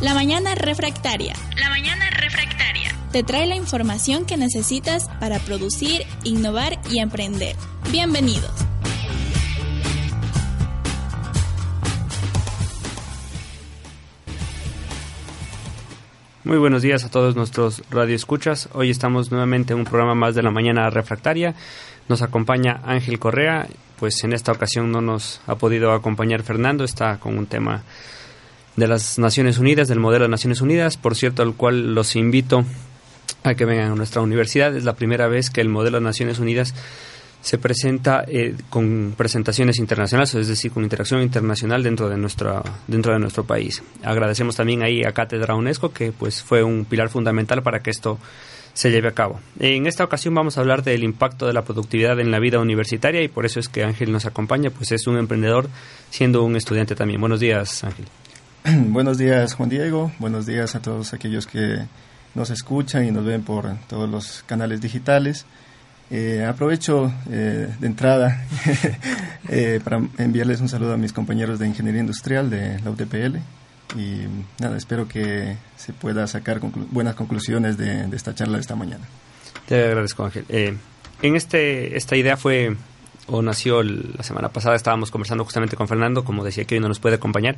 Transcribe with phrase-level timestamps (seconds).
[0.00, 1.34] La mañana refractaria.
[1.60, 2.94] La mañana refractaria.
[3.10, 7.56] Te trae la información que necesitas para producir, innovar y emprender.
[7.90, 8.48] Bienvenidos.
[16.44, 18.68] Muy buenos días a todos nuestros radioescuchas.
[18.74, 21.56] Hoy estamos nuevamente en un programa más de la mañana refractaria.
[22.08, 23.66] Nos acompaña Ángel Correa,
[23.98, 27.82] pues en esta ocasión no nos ha podido acompañar Fernando, está con un tema
[28.78, 32.64] de las Naciones Unidas, del modelo de Naciones Unidas, por cierto, al cual los invito
[33.42, 34.74] a que vengan a nuestra universidad.
[34.76, 36.74] Es la primera vez que el modelo de Naciones Unidas
[37.40, 43.12] se presenta eh, con presentaciones internacionales, es decir, con interacción internacional dentro de nuestra dentro
[43.12, 43.82] de nuestro país.
[44.02, 48.18] Agradecemos también ahí a Cátedra UNESCO que pues fue un pilar fundamental para que esto
[48.74, 49.40] se lleve a cabo.
[49.58, 53.22] En esta ocasión vamos a hablar del impacto de la productividad en la vida universitaria
[53.22, 55.68] y por eso es que Ángel nos acompaña, pues es un emprendedor
[56.10, 57.20] siendo un estudiante también.
[57.20, 58.06] Buenos días, Ángel.
[58.88, 60.12] Buenos días, Juan Diego.
[60.18, 61.78] Buenos días a todos aquellos que
[62.34, 65.46] nos escuchan y nos ven por todos los canales digitales.
[66.10, 68.46] Eh, aprovecho eh, de entrada
[69.48, 73.36] eh, para enviarles un saludo a mis compañeros de Ingeniería Industrial de la UTPL
[73.94, 74.22] y
[74.58, 79.04] nada, espero que se pueda sacar buenas conclusiones de, esta charla de esta mañana.
[79.66, 80.46] Te agradezco, Ángel.
[80.48, 82.74] en este, esta idea fue
[83.28, 86.88] o nació la semana pasada, estábamos conversando justamente con Fernando, como decía que hoy no
[86.88, 87.56] nos puede acompañar,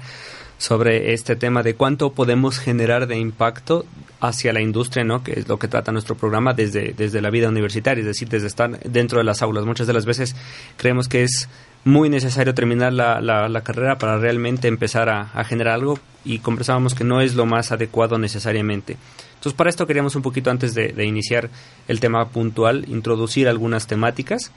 [0.58, 3.86] sobre este tema de cuánto podemos generar de impacto
[4.20, 5.22] hacia la industria, ¿no?
[5.22, 8.48] que es lo que trata nuestro programa desde, desde la vida universitaria, es decir, desde
[8.48, 9.64] estar dentro de las aulas.
[9.64, 10.36] Muchas de las veces
[10.76, 11.48] creemos que es
[11.84, 17.04] muy necesario terminar la, la, carrera para realmente empezar a, generar algo y conversábamos que
[17.04, 18.98] no es lo más adecuado necesariamente.
[19.36, 21.48] Entonces, para esto queríamos un poquito antes de iniciar
[21.88, 24.52] el tema puntual, introducir algunas temáticas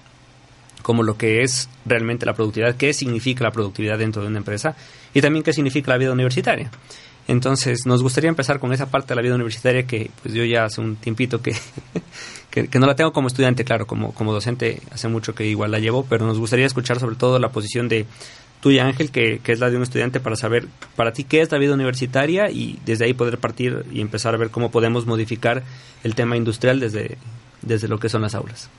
[0.84, 4.76] como lo que es realmente la productividad, qué significa la productividad dentro de una empresa
[5.14, 6.70] y también qué significa la vida universitaria.
[7.28, 10.66] Entonces, nos gustaría empezar con esa parte de la vida universitaria que pues yo ya
[10.66, 11.56] hace un tiempito que,
[12.52, 15.80] que, no la tengo como estudiante, claro, como, como docente hace mucho que igual la
[15.80, 18.06] llevo, pero nos gustaría escuchar sobre todo la posición de
[18.60, 21.52] tuya, Ángel, que, que es la de un estudiante para saber para ti qué es
[21.52, 25.64] la vida universitaria y desde ahí poder partir y empezar a ver cómo podemos modificar
[26.04, 27.18] el tema industrial desde,
[27.62, 28.70] desde lo que son las aulas.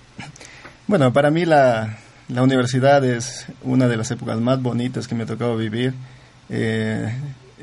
[0.86, 1.96] Bueno, para mí la,
[2.28, 5.94] la universidad es una de las épocas más bonitas que me ha tocado vivir.
[6.48, 7.10] Eh,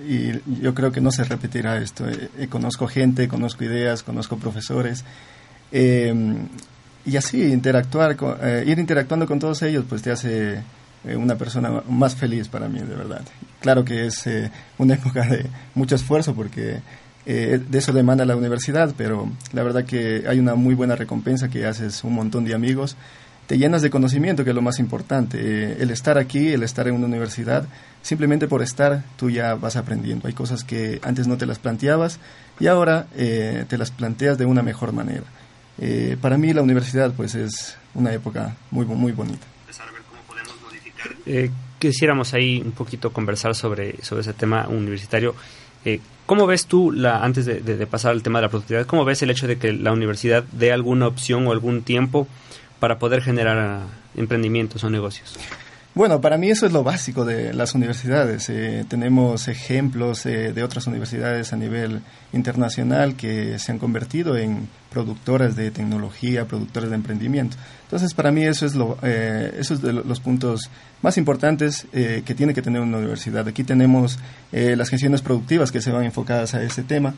[0.07, 2.09] y yo creo que no se repetirá esto.
[2.09, 5.03] Eh, eh, conozco gente, conozco ideas, conozco profesores.
[5.71, 8.17] y así, interactuar,
[8.65, 10.61] ir interactuando con todos ellos, pues te hace
[11.15, 13.21] una persona más feliz para mí, de verdad.
[13.59, 14.25] Claro que es
[14.77, 15.45] una época de
[15.75, 16.81] mucho esfuerzo porque
[17.25, 21.65] de eso demanda la universidad, pero la verdad que hay una muy buena recompensa que
[21.65, 22.97] haces un montón de amigos,
[23.51, 25.37] te llenas de conocimiento, que es lo más importante.
[25.41, 27.67] Eh, el estar aquí, el estar en una universidad,
[28.01, 30.29] simplemente por estar tú ya vas aprendiendo.
[30.29, 32.17] Hay cosas que antes no te las planteabas
[32.61, 35.25] y ahora eh, te las planteas de una mejor manera.
[35.79, 39.45] Eh, para mí la universidad pues es una época muy, muy bonita.
[41.77, 45.35] quisiéramos ahí un poquito conversar sobre, sobre ese tema universitario.
[46.31, 49.31] ¿Cómo ves tú, la, antes de, pasar al tema de la productividad, cómo ves el
[49.31, 52.25] hecho de que la universidad dé alguna opción o algún tiempo
[52.79, 53.81] para poder generar
[54.15, 55.37] emprendimientos o negocios?
[55.93, 58.49] Bueno, para mí eso es lo básico de las universidades.
[58.49, 64.69] Eh, tenemos ejemplos eh, de otras universidades a nivel internacional que se han convertido en
[64.89, 67.57] productoras de tecnología, productoras de emprendimiento.
[67.83, 70.69] Entonces, para mí eso es, lo, eh, eso es de los puntos
[71.01, 73.45] más importantes que tiene que tener una universidad.
[73.47, 74.19] Aquí tenemos
[74.51, 77.15] las gestiones productivas que se van enfocadas a ese tema.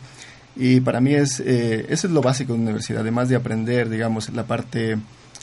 [0.56, 4.30] Y para mí es, eso es lo básico de una universidad, además de aprender, digamos,
[4.30, 4.98] la parte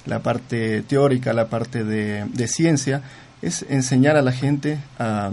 [0.06, 3.02] la parte teórica, la parte de, ciencia,
[3.42, 5.30] es enseñar a la gente a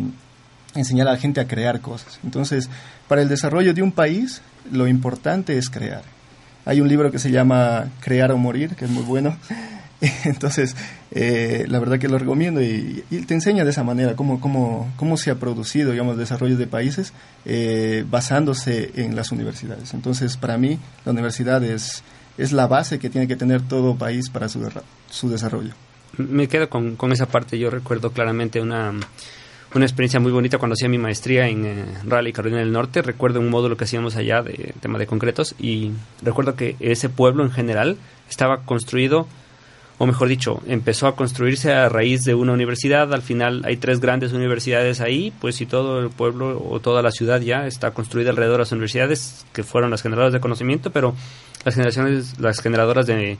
[0.75, 2.19] enseñar a la gente a crear cosas.
[2.23, 2.69] Entonces,
[3.07, 4.41] para el desarrollo de un país,
[4.71, 6.03] lo importante es crear.
[6.65, 9.37] Hay un libro que se llama Crear o Morir, que es muy bueno.
[10.25, 10.75] Entonces,
[11.11, 15.17] eh, la verdad que lo recomiendo y, te enseña de esa manera cómo, cómo, cómo
[15.17, 17.13] se ha producido, digamos, desarrollo de países
[17.45, 19.93] eh, basándose en las universidades.
[19.93, 22.03] Entonces, para mí, la universidad es,
[22.37, 24.69] es la base que tiene que tener todo país para su,
[25.09, 25.73] su desarrollo.
[26.17, 27.59] Me quedo con, con, esa parte.
[27.59, 28.93] Yo recuerdo claramente una,
[29.75, 33.01] una experiencia muy bonita cuando hacía mi maestría en eh, Raleigh, Carolina del Norte.
[33.01, 35.91] Recuerdo un módulo que hacíamos allá de tema de concretos y
[36.21, 37.97] recuerdo que ese pueblo en general
[38.29, 39.27] estaba construido
[39.99, 43.11] o mejor dicho, empezó a construirse a raíz de una universidad.
[43.13, 47.11] Al final hay tres grandes universidades ahí, pues si todo el pueblo o toda la
[47.11, 51.15] ciudad ya está construida alrededor de las universidades, que fueron las generadoras de conocimiento, pero
[51.65, 53.39] las generaciones, las generadoras de,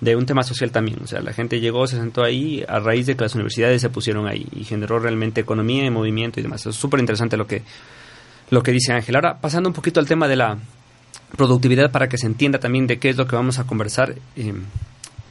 [0.00, 1.00] de un tema social también.
[1.04, 3.90] O sea, la gente llegó, se sentó ahí a raíz de que las universidades se
[3.90, 6.64] pusieron ahí y generó realmente economía y movimiento y demás.
[6.64, 7.62] Es súper interesante lo que,
[8.48, 9.16] lo que dice Ángel.
[9.16, 10.56] Ahora, pasando un poquito al tema de la
[11.36, 14.14] productividad para que se entienda también de qué es lo que vamos a conversar.
[14.36, 14.54] Eh,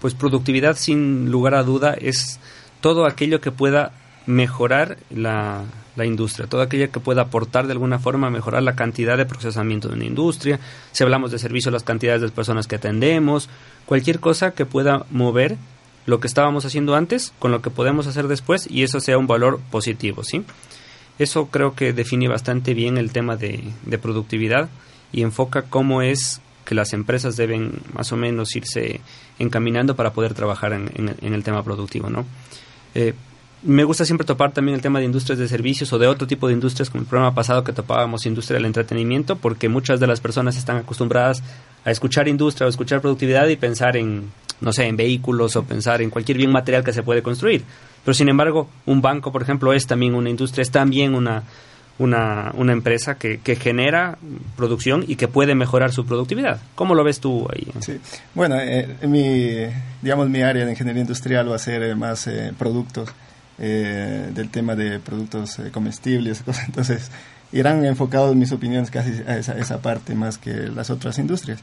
[0.03, 2.37] pues productividad sin lugar a duda es
[2.81, 3.93] todo aquello que pueda
[4.25, 5.63] mejorar la,
[5.95, 9.87] la, industria, todo aquello que pueda aportar de alguna forma mejorar la cantidad de procesamiento
[9.87, 10.59] de una industria,
[10.91, 13.47] si hablamos de servicio, las cantidades de personas que atendemos,
[13.85, 15.55] cualquier cosa que pueda mover
[16.05, 19.27] lo que estábamos haciendo antes con lo que podemos hacer después y eso sea un
[19.27, 20.43] valor positivo, ¿sí?
[21.17, 24.67] Eso creo que define bastante bien el tema de, de productividad
[25.13, 28.99] y enfoca cómo es que las empresas deben más o menos irse
[29.39, 32.25] encaminando para poder trabajar en, en, el tema productivo, ¿no?
[32.95, 33.13] Eh,
[33.63, 36.47] me gusta siempre topar también el tema de industrias de servicios o de otro tipo
[36.47, 40.19] de industrias, como el programa pasado que topábamos industria del entretenimiento, porque muchas de las
[40.19, 41.41] personas están acostumbradas
[41.85, 46.01] a escuchar industria o escuchar productividad y pensar en, no sé, en vehículos o pensar
[46.01, 47.63] en cualquier bien material que se puede construir.
[48.03, 51.43] Pero sin embargo, un banco, por ejemplo, es también una industria, es también una,
[51.99, 54.17] una, una empresa que, que, genera
[54.55, 56.59] producción y que puede mejorar su productividad.
[56.75, 57.67] ¿Cómo lo ves tú ahí?
[58.33, 62.53] Bueno, eh, mi, digamos, mi área de ingeniería industrial va a ser eh, más eh,
[62.57, 63.09] productos,
[63.59, 66.43] eh, del tema de productos comestibles.
[66.65, 67.11] Entonces,
[67.51, 71.59] irán enfocados mis opiniones casi a esa, esa parte más que las otras industrias.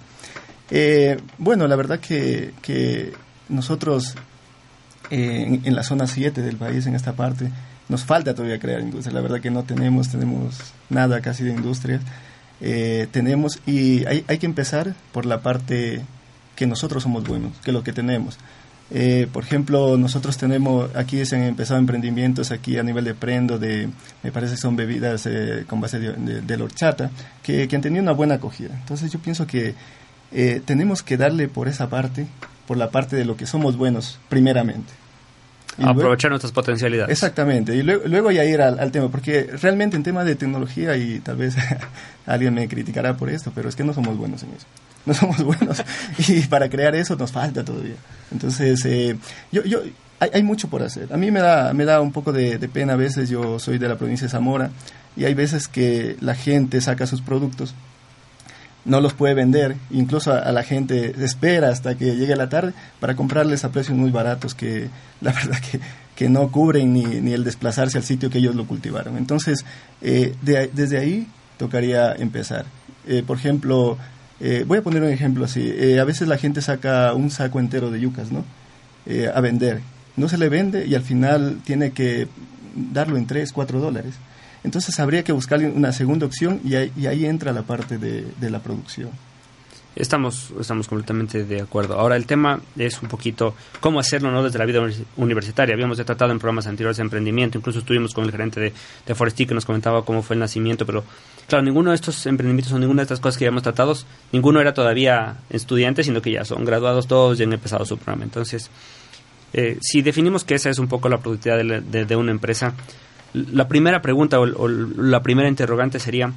[1.39, 3.13] bueno, la verdad que, que
[3.49, 4.15] nosotros
[5.11, 7.51] en, en la zona 7 del país, en esta parte,
[7.91, 9.13] nos falta todavía crear industria.
[9.13, 10.55] La verdad que no tenemos, tenemos
[10.89, 12.01] nada casi de industria.
[12.61, 16.03] Eh, tenemos y hay, hay, que empezar por la parte
[16.55, 18.39] que nosotros somos buenos, que lo que tenemos.
[18.93, 23.59] Eh, por ejemplo, nosotros tenemos, aquí se han empezado emprendimientos aquí a nivel de prendo,
[23.59, 23.89] de,
[24.23, 27.11] me parece que son bebidas eh, con base de, de, horchata,
[27.43, 28.71] que, que, han tenido una buena acogida.
[28.75, 29.75] Entonces yo pienso que
[30.65, 32.27] tenemos que darle por esa parte,
[32.69, 34.93] por la parte de lo que somos buenos, primeramente
[35.85, 37.13] aprovechar nuestras potencialidades.
[37.13, 41.21] Exactamente, y luego, luego ya ir al, tema, porque realmente en tema de tecnología, y
[41.21, 41.57] tal vez
[42.27, 44.67] alguien me criticará por esto, pero es que no somos buenos en eso.
[45.07, 45.83] No somos buenos.
[46.29, 47.97] y para crear eso nos falta todavía.
[48.31, 49.17] Entonces, eh,
[49.51, 49.81] yo, yo,
[50.19, 51.13] hay, hay, mucho por hacer.
[51.13, 53.79] A mí me da, me da un poco de, de pena a veces, yo soy
[53.79, 54.71] de la provincia de Zamora,
[55.17, 57.75] y hay veces que la gente saca sus productos
[58.85, 63.15] no los puede vender, incluso a, la gente espera hasta que llegue la tarde para
[63.15, 64.89] comprarles a precios muy baratos que
[65.21, 65.81] la verdad que,
[66.17, 69.17] que no cubren ni, ni, el desplazarse al sitio que ellos lo cultivaron.
[69.17, 69.65] Entonces,
[70.01, 71.27] eh, de, desde ahí
[71.59, 72.65] tocaría empezar.
[73.07, 73.99] Eh, por ejemplo,
[74.41, 77.61] eh, voy a poner un ejemplo así, eh, a veces la gente saca un saco
[77.61, 78.45] entero de yucas, ¿no?
[79.05, 79.81] Eh, a vender.
[80.17, 82.27] No se le vende y al final tiene que
[82.75, 84.15] darlo en 3, 4 dólares
[84.63, 89.11] entonces habría que buscar una segunda opción y ahí, entra la parte de, la producción.
[89.97, 91.99] Estamos, estamos completamente de acuerdo.
[91.99, 94.43] Ahora el tema es un poquito cómo hacerlo ¿no?
[94.43, 94.81] desde la vida
[95.17, 95.75] universitaria.
[95.75, 98.73] Habíamos tratado en programas anteriores de emprendimiento, incluso estuvimos con el gerente de,
[99.07, 101.05] de que nos comentaba cómo fue el nacimiento, pero
[101.49, 103.97] claro, ninguno de estos emprendimientos o ninguna de estas cosas que ya hemos tratado,
[104.31, 108.25] ninguno era todavía estudiante, sino que ya son graduados todos y han empezado su programa.
[108.25, 108.71] Entonces,
[109.53, 112.75] eh, si definimos que esa es un poco la productividad de, de, de una empresa,
[113.33, 116.33] la primera pregunta o, la primera interrogante sería,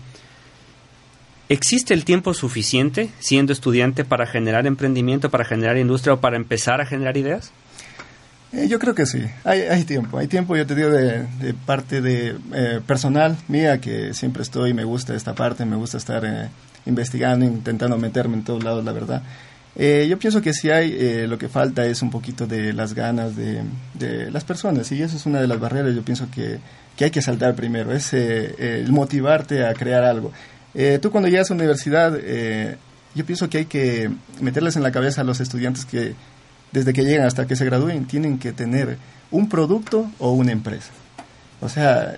[1.50, 6.82] ¿existe el tiempo suficiente siendo estudiante para generar emprendimiento, para generar industria o para empezar
[6.82, 7.52] a generar ideas?
[8.54, 11.54] Eh, yo creo que sí, hay, hay, tiempo, hay tiempo, yo te digo, de, de
[11.56, 16.24] parte de eh, personal mía, que siempre estoy, me gusta esta parte, me gusta estar
[16.24, 16.50] eh,
[16.86, 19.24] investigando, intentando meterme en todos lados, la verdad.
[19.76, 22.94] Eh, yo pienso que sí hay, eh, lo que falta es un poquito de las
[22.94, 23.64] ganas de,
[23.96, 26.60] de, las personas y eso es una de las barreras, yo pienso que,
[26.96, 30.32] que hay que saltar primero, es eh, el motivarte a crear algo.
[30.74, 32.78] Eh, tú cuando llegas a la universidad, eh,
[33.16, 34.12] yo pienso que hay que
[34.42, 36.16] meterles en la cabeza a los estudiantes que
[36.72, 38.98] desde que llegan hasta que se gradúen tienen que tener
[39.32, 40.92] un producto o una empresa.
[41.62, 42.18] O sea,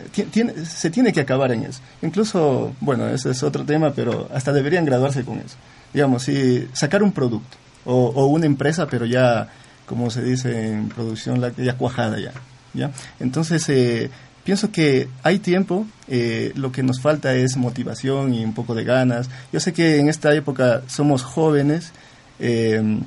[0.66, 1.80] se tiene que acabar en eso.
[2.02, 5.56] Incluso, bueno, ese es otro tema, pero hasta deberían graduarse con eso.
[5.96, 9.48] Digamos, sí, sacar un producto o, o una empresa, pero ya,
[9.86, 12.34] como se dice en producción, ya cuajada ya.
[12.74, 12.92] ¿ya?
[13.22, 14.10] Entonces, eh,
[14.44, 18.84] pienso que hay tiempo, eh, lo que nos falta es motivación y un poco de
[18.84, 19.30] ganas.
[19.54, 21.94] Yo sé que en esta época somos jóvenes
[22.40, 23.00] eh,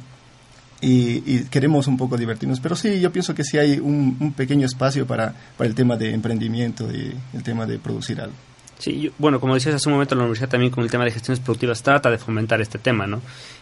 [0.81, 4.33] y, y, queremos un poco divertirnos, pero sí, yo pienso que sí hay un, un
[4.33, 8.37] pequeño espacio para, para, el tema de emprendimiento y el tema de producir algo.
[8.79, 11.11] Sí, yo, bueno, como decías hace un momento, la universidad también con el tema de
[11.11, 13.21] gestiones productivas trata de fomentar este tema, ¿no?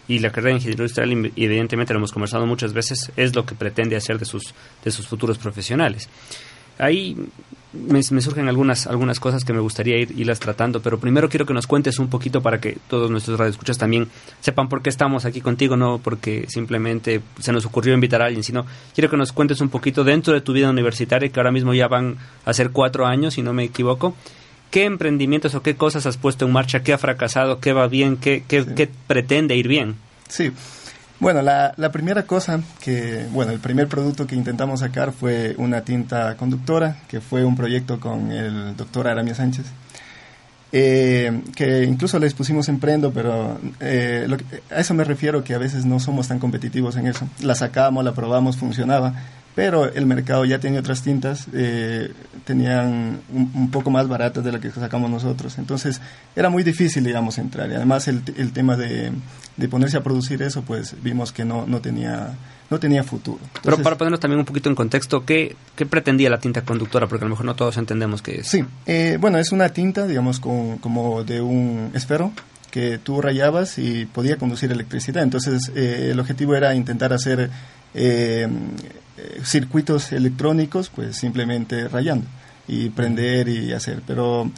[0.08, 3.54] Y la carrera de ingeniería industrial, evidentemente, lo hemos conversado muchas veces, es lo que
[3.54, 4.54] pretende hacer de sus,
[4.84, 6.08] de sus futuros profesionales.
[6.78, 7.16] Ahí
[7.72, 11.54] me, surgen algunas, algunas cosas que me gustaría ir, irlas tratando, pero primero quiero que
[11.54, 14.08] nos cuentes un poquito para que todos nuestros radioescuchas también
[14.40, 18.44] sepan por qué estamos aquí contigo, no porque simplemente se nos ocurrió invitar a alguien,
[18.44, 21.72] sino quiero que nos cuentes un poquito dentro de tu vida universitaria, que ahora mismo
[21.74, 24.14] ya van a ser cuatro años, si no me equivoco,
[24.76, 26.82] ¿qué emprendimientos o qué cosas has puesto en marcha?
[26.82, 27.60] ¿Qué ha fracasado?
[27.60, 28.18] ¿Qué va bien?
[28.18, 29.96] ¿Qué, qué, pretende ir bien?
[30.28, 30.52] Sí.
[31.18, 35.80] Bueno, la, la, primera cosa que, bueno, el primer producto que intentamos sacar fue una
[35.80, 39.64] tinta conductora, que fue un proyecto con el doctor Aramia Sánchez.
[40.72, 44.28] Eh, que incluso les pusimos en prendo, pero eh,
[44.70, 47.26] a eso me refiero que a veces no somos tan competitivos en eso.
[47.40, 49.14] La sacamos, la probamos, funcionaba,
[49.56, 52.12] pero el mercado ya tenía otras tintas, eh,
[52.44, 55.56] tenían un, poco más baratas de las que sacamos nosotros.
[55.56, 56.02] Entonces
[56.36, 57.70] era muy difícil, digamos, entrar.
[57.70, 59.12] Y además el, el tema de,
[59.56, 62.34] de, ponerse a producir eso, pues vimos que no, no tenía
[62.68, 63.38] no tenía futuro.
[63.62, 67.06] Pero para ponernos también un poquito en contexto, ¿qué, ¿qué, pretendía la tinta conductora?
[67.06, 68.48] Porque a lo mejor no todos entendemos qué es.
[68.48, 72.30] Sí, eh, bueno, es una tinta, digamos, con, como de un esfero
[72.76, 75.22] que tú rayabas y podía conducir electricidad.
[75.22, 77.48] Entonces, eh, el objetivo era intentar hacer
[77.94, 78.46] eh,
[79.42, 82.26] circuitos electrónicos, pues simplemente rayando
[82.68, 84.02] y prender y hacer.
[84.06, 84.50] Pero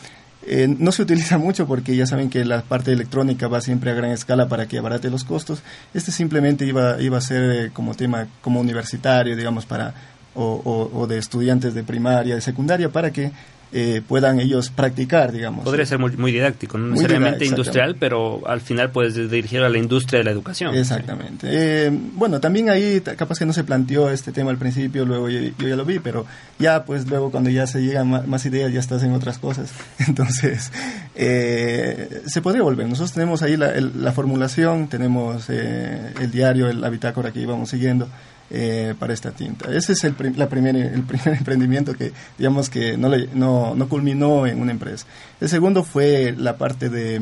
[0.42, 3.94] eh, no se utiliza mucho porque ya saben que la parte electrónica va siempre a
[3.94, 5.62] gran escala para que abarate los costos.
[5.94, 9.94] Este simplemente iba, iba a ser eh, como tema como universitario, digamos, para
[10.34, 13.30] o, o, de estudiantes de primaria, de secundaria, para que
[13.70, 15.64] eh, puedan ellos practicar, digamos.
[15.64, 19.76] Podría ser muy, muy didáctico, no necesariamente industrial, pero al final puedes dirigir a la
[19.76, 20.74] industria de la educación.
[20.74, 21.46] Exactamente.
[21.50, 25.40] Eh, bueno, también ahí capaz que no se planteó este tema al principio, luego yo,
[25.58, 26.24] ya lo vi, pero
[26.58, 29.70] ya pues luego cuando ya se llegan más, ideas ya estás en otras cosas.
[30.06, 30.72] Entonces,
[31.14, 32.88] eh, se podría volver.
[32.88, 38.08] Nosotros tenemos ahí la, la formulación, tenemos el diario, la bitácora que íbamos siguiendo.
[38.50, 39.70] Eh, para esta tinta.
[39.70, 43.88] Ese es el, la primer, el primer emprendimiento que, digamos, que no, le, no, no,
[43.90, 45.04] culminó en una empresa.
[45.38, 47.20] El segundo fue la parte de,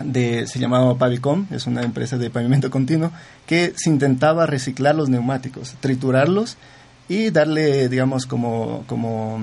[0.00, 3.10] de se llamaba Pavicom, es una empresa de pavimento continuo,
[3.46, 6.58] que se intentaba reciclar los neumáticos, triturarlos
[7.08, 9.42] y darle, digamos, como, como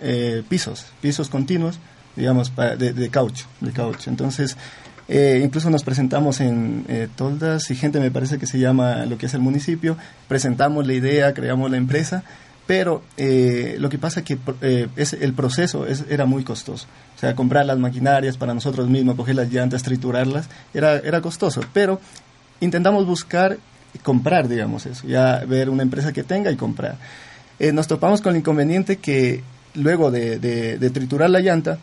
[0.00, 1.78] eh, pisos, pisos continuos,
[2.16, 4.10] digamos, de, de caucho, de caucho.
[4.10, 4.56] Entonces,
[5.12, 9.18] eh, incluso nos presentamos en eh, Toldas y gente me parece que se llama lo
[9.18, 9.96] que es el municipio.
[10.28, 12.22] Presentamos la idea, creamos la empresa,
[12.68, 14.38] pero eh, lo que pasa es que
[14.94, 16.86] es, el proceso es, era muy costoso.
[17.16, 21.60] O sea, comprar las maquinarias para nosotros mismos, coger las llantas, triturarlas, era, era costoso.
[21.72, 22.00] Pero
[22.60, 23.58] intentamos buscar
[24.04, 26.98] comprar, digamos eso, ya ver una empresa que tenga y comprar.
[27.72, 29.42] nos topamos con el inconveniente que
[29.74, 31.80] luego de, de triturar la llanta,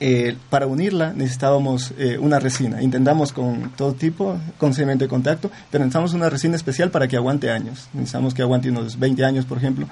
[0.00, 2.82] eh, para unirla necesitábamos eh, una resina.
[2.82, 7.16] Intentamos con todo tipo, con cemento de contacto, pero necesitamos una resina especial para que
[7.16, 7.88] aguante años.
[7.92, 9.88] Necesitamos que aguante unos 20 años, por ejemplo,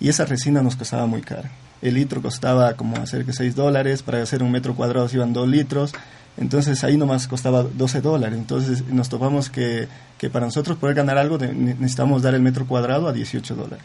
[0.00, 1.50] y esa resina nos costaba muy cara.
[1.82, 5.32] El litro costaba como hacer que 6 dólares, para hacer un metro cuadrado se iban
[5.32, 5.92] 2 litros,
[6.38, 8.38] entonces ahí nomás costaba 12 dólares.
[8.38, 13.06] Entonces nos topamos que, que para nosotros poder ganar algo necesitamos dar el metro cuadrado
[13.08, 13.84] a 18 dólares.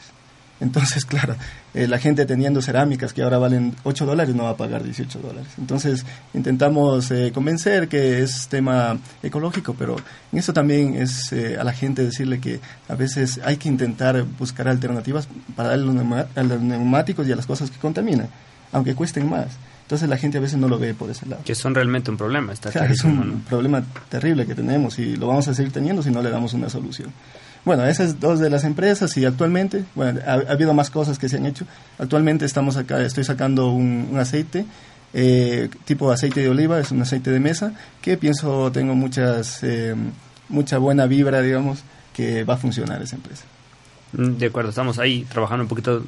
[0.59, 1.35] Entonces, claro,
[1.73, 5.19] eh, la gente teniendo cerámicas que ahora valen 8 dólares no va a pagar 18
[5.19, 5.47] dólares.
[5.57, 9.97] Entonces, intentamos eh, convencer que es tema ecológico, pero
[10.31, 14.23] en eso también es eh, a la gente decirle que a veces hay que intentar
[14.23, 18.27] buscar alternativas para darle a los neumáticos y a las cosas que contaminan,
[18.71, 19.47] aunque cuesten más.
[19.87, 21.41] Entonces la gente a veces no lo ve por ese lado.
[21.45, 22.51] Que son realmente un problema.
[22.51, 26.21] Está es un problema terrible que tenemos y lo vamos a seguir teniendo si no
[26.21, 27.09] le damos una solución.
[27.67, 31.35] Bueno, esas dos de las empresas y actualmente, bueno, ha, habido más cosas que se
[31.35, 31.65] han hecho.
[31.99, 34.65] Actualmente estamos acá, estoy sacando un, aceite,
[35.13, 39.95] eh, tipo aceite de oliva, es un aceite de mesa, que pienso tengo muchas, eh,
[40.47, 41.79] mucha buena vibra, digamos,
[42.13, 43.43] que va a funcionar esa empresa.
[44.13, 46.05] Mm, de acuerdo, estamos ahí trabajando un poquito,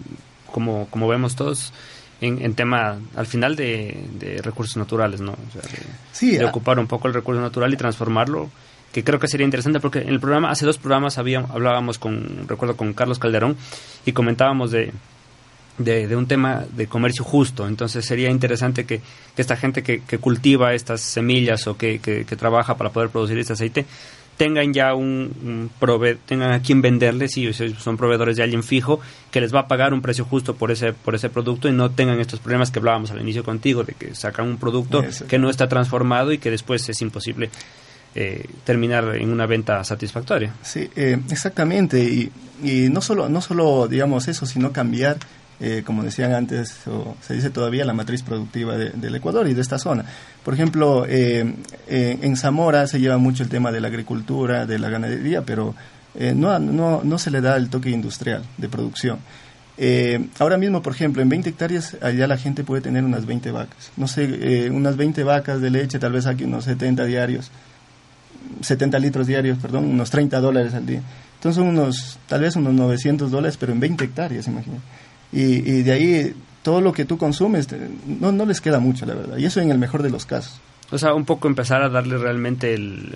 [0.53, 1.73] como, como vemos todos,
[2.21, 5.33] en, en tema, al final, de, recursos naturales, ¿no?
[5.33, 8.49] O sea, de, de ocupar un poco el recurso natural y transformarlo
[8.91, 12.75] que creo que sería interesante porque en el programa, hace dos programas hablábamos con, recuerdo,
[12.75, 13.55] con Carlos Calderón
[14.05, 14.91] y comentábamos de,
[15.79, 17.67] de, un tema de comercio justo.
[17.67, 19.01] Entonces sería interesante que,
[19.37, 23.85] esta gente que, cultiva estas semillas o que, trabaja para poder producir este aceite
[24.37, 29.41] tengan ya un, prove tengan a quien venderles y son proveedores de alguien fijo que
[29.41, 32.21] les va a pagar un precio justo por ese por ese producto y no tengan
[32.21, 35.67] estos problemas que hablábamos al inicio contigo de que sacan un producto que no está
[35.67, 37.49] transformado y que después es imposible
[38.15, 40.51] eh, terminar en una venta satisfactoria.
[40.63, 42.03] Sí, eh, exactamente.
[42.03, 42.31] Y,
[42.89, 45.17] no, solo, no solo, digamos, eso, sino cambiar,
[45.59, 49.61] eh, como decían antes, o se dice todavía, la matriz productiva del Ecuador y de
[49.61, 50.05] esta zona.
[50.43, 55.43] Por ejemplo, en Zamora se lleva mucho el tema de la agricultura, de la ganadería,
[55.43, 55.75] pero
[56.35, 59.19] no, no, no se le da el toque industrial de producción.
[60.39, 63.91] ahora mismo, por ejemplo, en 20 hectáreas allá la gente puede tener unas 20 vacas.
[63.95, 67.51] No sé, unas 20 vacas de leche, tal vez aquí unos 70 diarios.
[68.61, 71.01] 70 litros diarios, perdón, unos 30 dólares al día.
[71.35, 74.81] Entonces son unos, tal vez unos 900 dólares, pero en 20 hectáreas, imagínate.
[75.31, 77.67] Y, y de ahí todo lo que tú consumes
[78.05, 79.37] no, no les queda mucho, la verdad.
[79.37, 80.59] Y eso en el mejor de los casos.
[80.91, 83.15] O sea, un poco empezar a darle realmente el,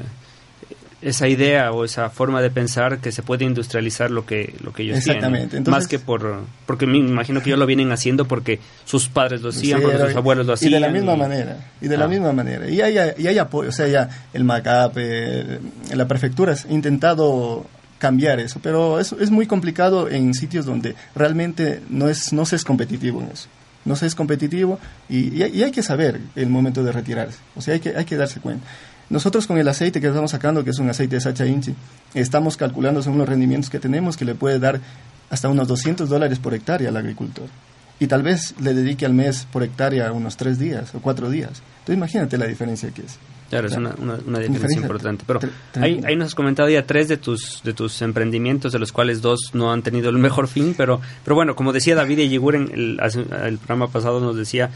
[1.04, 4.84] esa idea o esa forma de pensar que se puede industrializar lo que lo que
[4.84, 5.50] ellos Exactamente.
[5.50, 9.42] tienen más que por porque me imagino que ellos lo vienen haciendo porque sus padres
[9.42, 12.06] lo hacían porque sus abuelos lo hacían y de la misma manera y de la
[12.06, 12.08] ah.
[12.08, 12.70] misma manera.
[12.70, 15.60] Y hay, y hay apoyo o sea ya el MACAP eh,
[15.94, 17.66] la prefectura ha intentado
[17.98, 22.56] cambiar eso pero es, es muy complicado en sitios donde realmente no es no se
[22.56, 23.48] es competitivo en eso.
[23.86, 24.80] No se es competitivo
[25.10, 27.38] y, y, hay que saber el momento de retirarse.
[27.54, 28.66] O sea hay que hay que darse cuenta
[29.14, 31.76] nosotros con el aceite que estamos sacando, que es un aceite de Sacha Inchi,
[32.16, 34.82] estamos calculando según los rendimientos que tenemos que le puede dar
[35.30, 37.46] hasta unos 200 dólares por hectárea al agricultor.
[38.00, 41.62] Y tal vez le dedique al mes por hectárea unos tres días o cuatro días.
[41.82, 43.20] Entonces imagínate la diferencia que es.
[43.52, 45.24] Claro, es una, una, diferencia, importante.
[45.28, 45.42] Pero
[45.76, 49.22] ahí, ahí, nos has comentado ya tres de tus, de tus emprendimientos, de los cuales
[49.22, 52.72] dos no han tenido el mejor fin, pero, pero bueno, como decía David Eyegur en
[52.74, 54.72] el, el programa pasado, nos decía,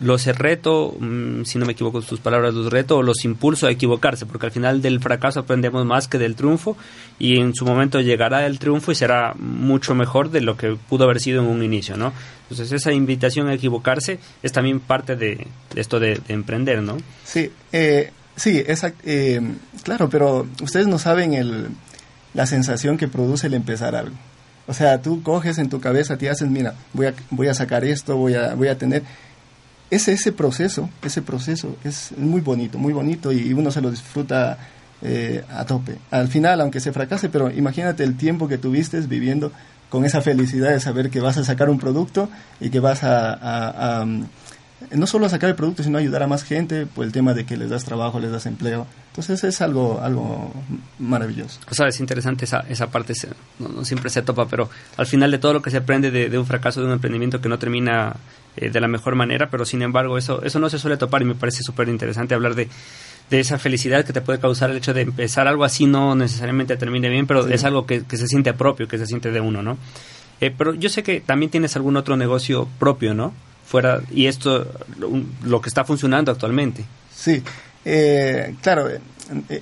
[0.00, 3.70] los reto, mm, si no me equivoco sus palabras, los reto o los impulso a
[3.70, 6.76] equivocarse, porque al final del fracaso aprendemos más que del triunfo
[7.18, 11.04] y en su momento llegará el triunfo y será mucho mejor de lo que pudo
[11.04, 12.12] haber sido en un inicio, ¿no?
[12.42, 16.98] Entonces esa invitación a equivocarse es también parte de, esto de, emprender, ¿no?
[17.24, 19.40] Sí, eh, sí, eh,
[19.84, 21.68] claro, pero ustedes no saben el,
[22.34, 24.16] la sensación que produce el empezar algo.
[24.66, 27.84] O sea, tú coges en tu cabeza, te haces, mira, voy a, voy a sacar
[27.84, 29.02] esto, voy a, voy a tener
[29.92, 34.56] ese, ese proceso, ese proceso es muy bonito, muy bonito y uno se lo disfruta
[35.02, 35.98] eh, a tope.
[36.10, 39.52] Al final, aunque se fracase, pero imagínate el tiempo que tuviste viviendo
[39.90, 44.06] con esa felicidad de saber que vas a sacar un producto y que vas a,
[44.90, 47.46] no solo a sacar el producto, sino ayudar a más gente, por el tema de
[47.46, 48.86] que les das trabajo, les das empleo.
[49.08, 50.52] Entonces es algo, algo
[50.98, 51.60] maravilloso.
[51.70, 53.14] O sea, es interesante esa, esa parte,
[53.58, 56.38] no, siempre se topa, pero al final de todo lo que se aprende de, de
[56.38, 58.16] un fracaso de un emprendimiento que no termina
[58.56, 61.24] eh, de la mejor manera, pero sin embargo eso, eso no se suele topar y
[61.24, 62.68] me parece súper interesante hablar de,
[63.30, 66.76] de esa felicidad que te puede causar el hecho de empezar algo así, no necesariamente
[66.76, 69.78] termine bien, pero es algo que, se siente propio, que se siente de uno, ¿no?
[70.40, 73.32] Eh, pero yo sé que también tienes algún otro negocio propio, ¿no?
[73.64, 74.66] Fuera, y esto,
[75.44, 76.84] lo que está funcionando actualmente.
[77.14, 77.42] Sí,
[77.84, 78.88] eh, claro,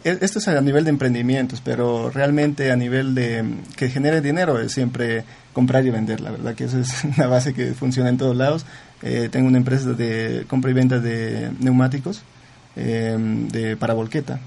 [0.05, 3.45] esto es a nivel de emprendimientos, pero realmente a nivel de
[3.77, 7.55] que genere dinero es siempre comprar y vender, la verdad que esa es una base
[7.55, 8.67] que funciona en todos lados.
[9.03, 12.23] Eh, tengo una empresa de compra y venta de neumáticos
[12.77, 14.41] eh, de, para volqueta.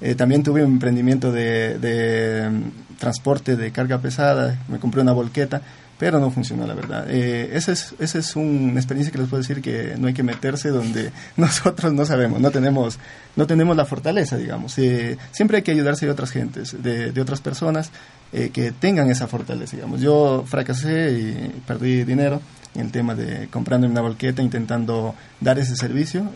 [0.00, 5.12] Eh, también tuve un emprendimiento de, de, mm, transporte de carga pesada, me compré una
[5.12, 5.62] volqueta,
[6.00, 7.04] pero no funcionó, la verdad.
[7.10, 10.22] Eh, esa es, esa es una experiencia que les puedo decir que no hay que
[10.22, 12.98] meterse donde nosotros no sabemos, no tenemos,
[13.36, 14.78] no tenemos la fortaleza, digamos.
[14.78, 17.90] Eh, siempre hay que ayudarse de otras gentes, de, de otras personas
[18.32, 20.00] eh, que tengan esa fortaleza, digamos.
[20.00, 22.40] Yo fracasé y perdí dinero
[22.74, 26.32] en el tema de comprando una volqueta, intentando dar ese servicio.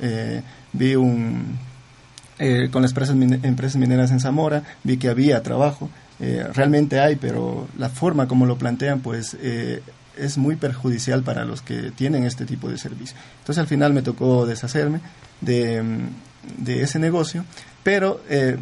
[0.74, 1.56] vi un...
[2.70, 5.88] con las empresas mineras en Zamora, vi que había trabajo,
[6.20, 9.82] eh, realmente hay, pero la forma como lo plantean, pues eh,
[10.16, 13.16] es muy perjudicial para los que tienen este tipo de servicio.
[13.40, 15.00] Entonces al final me tocó deshacerme
[15.40, 17.44] de, mm, ese negocio,
[17.82, 18.56] pero eh,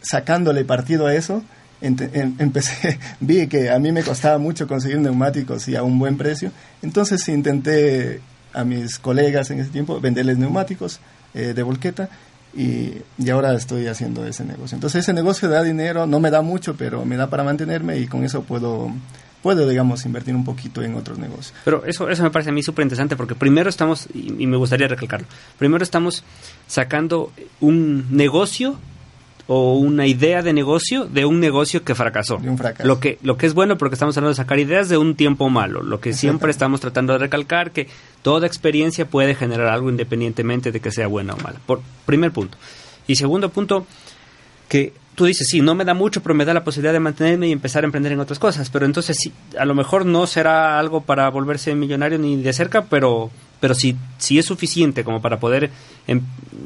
[0.00, 1.44] sacándole partido a eso,
[1.80, 1.96] em,
[2.38, 6.50] empecé, vi que a mí me costaba mucho conseguir neumáticos y a un buen precio,
[6.82, 8.20] entonces intenté
[8.52, 10.98] a mis colegas en ese tiempo venderles neumáticos
[11.32, 12.10] de volqueta
[12.54, 14.74] y, y, ahora estoy haciendo ese negocio.
[14.74, 18.06] Entonces ese negocio da dinero, no me da mucho, pero me da para mantenerme y
[18.06, 18.90] con eso puedo,
[19.42, 21.54] puedo digamos, invertir un poquito en otros negocios.
[21.64, 24.56] Pero eso, eso me parece a mí súper interesante porque primero estamos, y, y me
[24.56, 25.26] gustaría recalcarlo,
[25.58, 26.24] primero estamos
[26.66, 28.78] sacando un negocio
[29.52, 32.36] o una idea de negocio de un negocio que fracasó.
[32.36, 32.86] De un fracaso.
[32.86, 35.50] Lo que, lo que es bueno porque estamos hablando de sacar ideas de un tiempo
[35.50, 35.82] malo.
[35.82, 37.88] Lo que siempre estamos tratando de recalcar que
[38.22, 41.58] toda experiencia puede generar algo independientemente de que sea buena o mala.
[41.66, 42.58] Por primer punto.
[43.08, 43.88] Y segundo punto,
[44.68, 47.48] que tú dices, sí, no me da mucho, pero me da la posibilidad de mantenerme
[47.48, 48.70] y empezar a emprender en otras cosas.
[48.70, 52.82] Pero entonces, sí, a lo mejor no será algo para volverse millonario ni de cerca,
[52.84, 55.72] pero, pero sí, sí es suficiente como para poder,
[56.06, 56.20] em,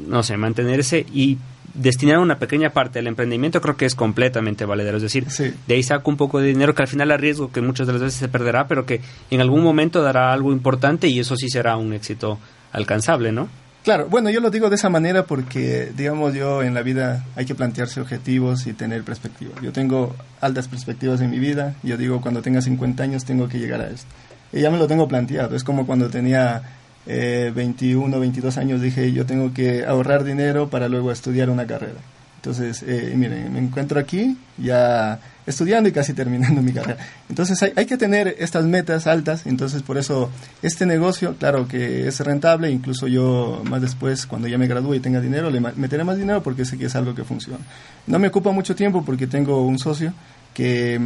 [0.07, 1.39] no sé, mantenerse y
[1.75, 4.97] destinar una pequeña parte del emprendimiento creo que es completamente valedero.
[4.97, 7.87] Es decir, de ahí saco un poco de dinero que al final arriesgo que muchas
[7.87, 11.35] de las veces se perderá, pero que en algún momento dará algo importante y eso
[11.35, 12.39] sí será un éxito
[12.71, 13.47] alcanzable, ¿no?
[13.83, 17.45] Claro, bueno, yo lo digo de esa manera porque, digamos, yo en la vida hay
[17.45, 19.53] que plantearse objetivos y tener perspectiva.
[19.61, 21.75] Yo tengo altas perspectivas en mi vida.
[21.83, 24.07] Yo digo, cuando tenga 50 años tengo que llegar a esto.
[24.51, 25.55] Y ya me lo tengo planteado.
[25.55, 26.63] Es como cuando tenía
[27.07, 31.99] eh, 21, 22 años, dije yo tengo que ahorrar dinero para luego estudiar una carrera.
[32.37, 36.99] Entonces, eh, miren, me encuentro aquí, ya estudiando y casi terminando mi carrera.
[37.27, 40.29] Entonces hay, hay, que tener estas metas altas, entonces por eso
[40.61, 44.99] este negocio, claro que es rentable, incluso yo más después, cuando ya me gradúe y
[44.99, 47.59] tenga dinero, le meteré más dinero porque sé que es algo que funciona.
[48.05, 50.13] No me ocupa mucho tiempo porque tengo un socio
[50.55, 50.99] que,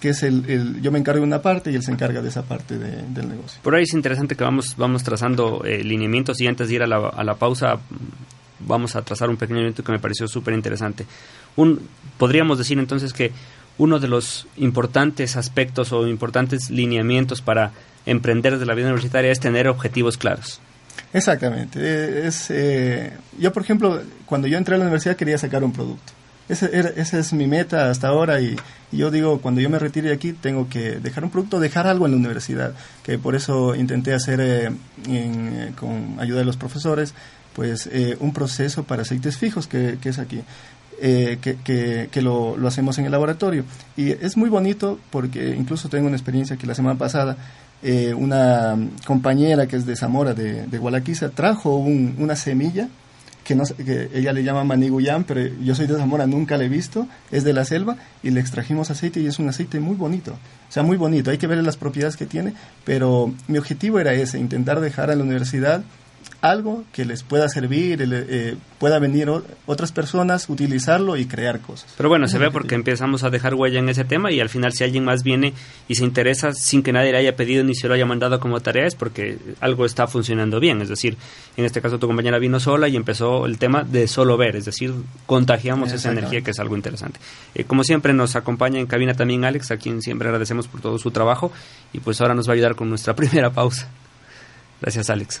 [0.00, 2.42] que es el, yo me encargo de una parte y él se encarga de esa
[2.42, 3.60] parte del negocio.
[3.62, 6.88] Por ahí es interesante que vamos, vamos trazando eh, lineamientos y antes de ir a
[6.88, 7.78] la, a la pausa
[8.58, 11.06] vamos a trazar un pequeño lineamiento que me pareció súper interesante.
[11.54, 13.30] Un, podríamos decir entonces que
[13.78, 17.72] uno de los importantes aspectos o importantes lineamientos para
[18.06, 20.60] emprender desde la vida universitaria es tener objetivos claros.
[21.12, 22.26] Exactamente.
[22.26, 26.12] Es, eh, yo, por ejemplo, cuando yo entré a la universidad quería sacar un producto.
[26.48, 28.56] Esa, esa es mi meta hasta ahora y,
[28.92, 32.06] yo digo, cuando yo me retire de aquí, tengo que dejar un producto, dejar algo
[32.06, 34.70] en la universidad, que por eso intenté hacer, eh,
[35.08, 37.14] en, con ayuda de los profesores,
[37.54, 37.88] pues
[38.20, 40.42] un proceso para aceites fijos, que, es aquí.
[41.00, 43.64] Eh, que, lo, hacemos en el laboratorio.
[43.96, 47.36] Y es muy bonito porque incluso tengo una experiencia que la semana pasada
[47.82, 52.88] eh, una compañera que es de Zamora, de, de Gualaquiza, trajo una semilla
[53.46, 56.68] que, no, que ella le llama maniguyán, pero yo soy de Zamora, nunca la he
[56.68, 60.32] visto, es de la selva y le extrajimos aceite y es un aceite muy bonito,
[60.32, 62.54] o sea, muy bonito, hay que ver las propiedades que tiene,
[62.84, 65.84] pero mi objetivo era ese, intentar dejar a la universidad
[66.40, 69.30] algo que les pueda servir, eh, pueda venir
[69.66, 71.92] otras personas, utilizarlo y crear cosas.
[71.96, 74.72] Pero bueno, se ve porque empezamos a dejar huella en ese tema y al final
[74.72, 75.54] si alguien más viene
[75.88, 78.60] y se interesa sin que nadie le haya pedido ni se lo haya mandado como
[78.60, 80.82] tarea es porque algo está funcionando bien.
[80.82, 81.16] Es decir,
[81.56, 84.64] en este caso tu compañera vino sola y empezó el tema de solo ver, es
[84.64, 84.94] decir,
[85.26, 87.18] contagiamos esa energía que es algo interesante.
[87.54, 90.98] Eh, como siempre nos acompaña en cabina también Alex, a quien siempre agradecemos por todo
[90.98, 91.50] su trabajo
[91.92, 93.88] y pues ahora nos va a ayudar con nuestra primera pausa.
[94.80, 95.40] Gracias Alex.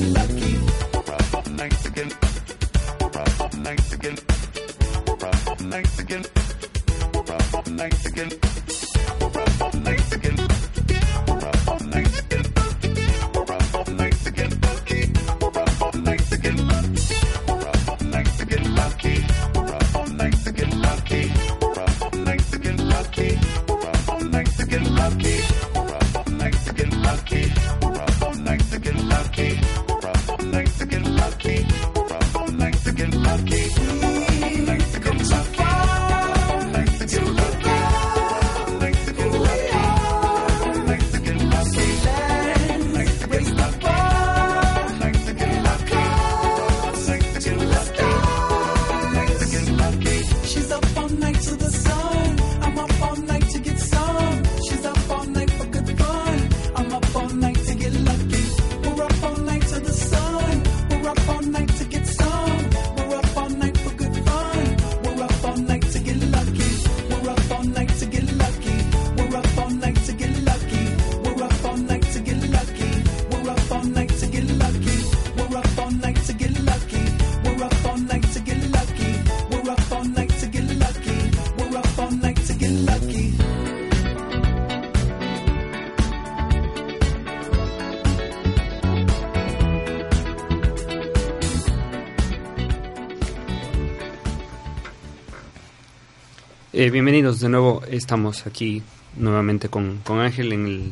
[96.81, 97.83] Eh, bienvenidos de nuevo.
[97.91, 98.81] Estamos aquí
[99.15, 100.91] nuevamente con, con Ángel en el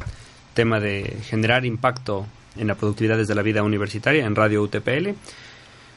[0.53, 5.15] tema de generar impacto en la productividad desde la vida universitaria en Radio UTPL.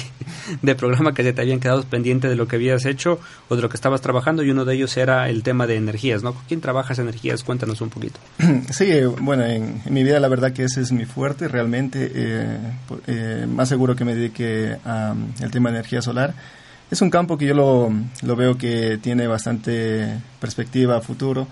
[0.62, 3.70] de programa que te habían quedado pendiente de lo que habías hecho o de lo
[3.70, 6.34] que estabas trabajando y uno de ellos era el tema de energías, ¿no?
[6.34, 7.44] ¿Con quién trabajas energías?
[7.44, 8.20] Cuéntanos un poquito.
[8.72, 12.58] Sí, eh, bueno, en, mi vida la verdad que ese es mi fuerte, realmente, eh,
[13.08, 16.34] eh, más seguro que me dedique al tema de energía solar.
[16.91, 17.91] Es un campo que yo lo,
[18.22, 21.48] lo veo que tiene bastante perspectiva a futuro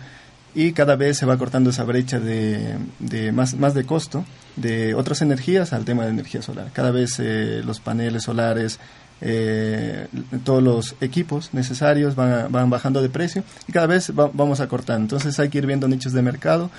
[0.56, 4.24] y cada vez se va cortando esa brecha de, de más, más de costo
[4.56, 6.68] de otras energías al tema de energía solar.
[6.74, 8.80] Cada vez eh, los paneles solares,
[9.22, 10.08] eh,
[10.44, 15.02] todos los equipos necesarios van, van bajando de precio y cada vez va- vamos acortando.
[15.04, 16.70] Entonces hay que ir viendo nichos de mercado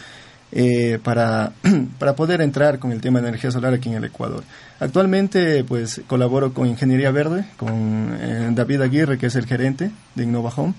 [0.52, 1.52] eh, para,
[1.98, 4.44] para poder entrar con el tema de energía solar aquí en el Ecuador.
[4.78, 10.22] Actualmente, pues, colaboro con Ingeniería Verde, con eh, David Aguirre, que es el gerente de
[10.22, 10.74] Innova Home.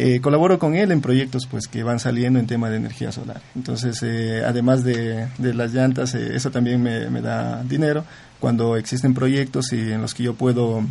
[0.00, 3.40] Eh, colaboro con él en proyectos pues que van saliendo en tema de energía solar.
[3.56, 8.04] Entonces, eh, además de, las llantas, eh, eso también me, da dinero
[8.38, 10.84] cuando existen proyectos y en los que yo puedo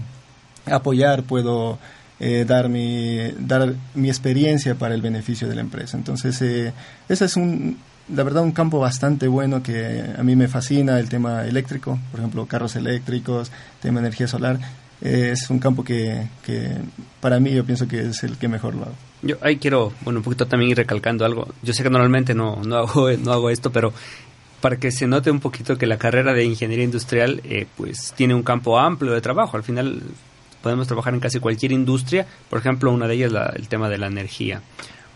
[0.65, 1.79] apoyar, puedo
[2.19, 5.95] eh, dar, mi, dar mi experiencia para el beneficio de la empresa.
[5.95, 6.73] Entonces, ese
[7.07, 7.77] es un,
[8.13, 12.19] la verdad, un campo bastante bueno que a mí me fascina, el tema eléctrico, por
[12.19, 14.59] ejemplo, carros eléctricos, tema de energía solar.
[15.01, 16.77] Es un campo que, que
[17.21, 18.95] para mí yo pienso que es el que mejor lo hago.
[19.21, 21.47] Yo ahí quiero, bueno, un poquito también ir recalcando algo.
[21.63, 23.93] Yo sé que normalmente no, no, hago, no hago esto, pero
[24.61, 28.33] para que se note un poquito que la carrera de ingeniería industrial eh, pues tiene
[28.33, 29.57] un campo amplio de trabajo.
[29.57, 30.01] Al final
[30.61, 32.27] podemos trabajar en casi cualquier industria.
[32.49, 34.61] Por ejemplo, una de ellas la, el tema de la energía.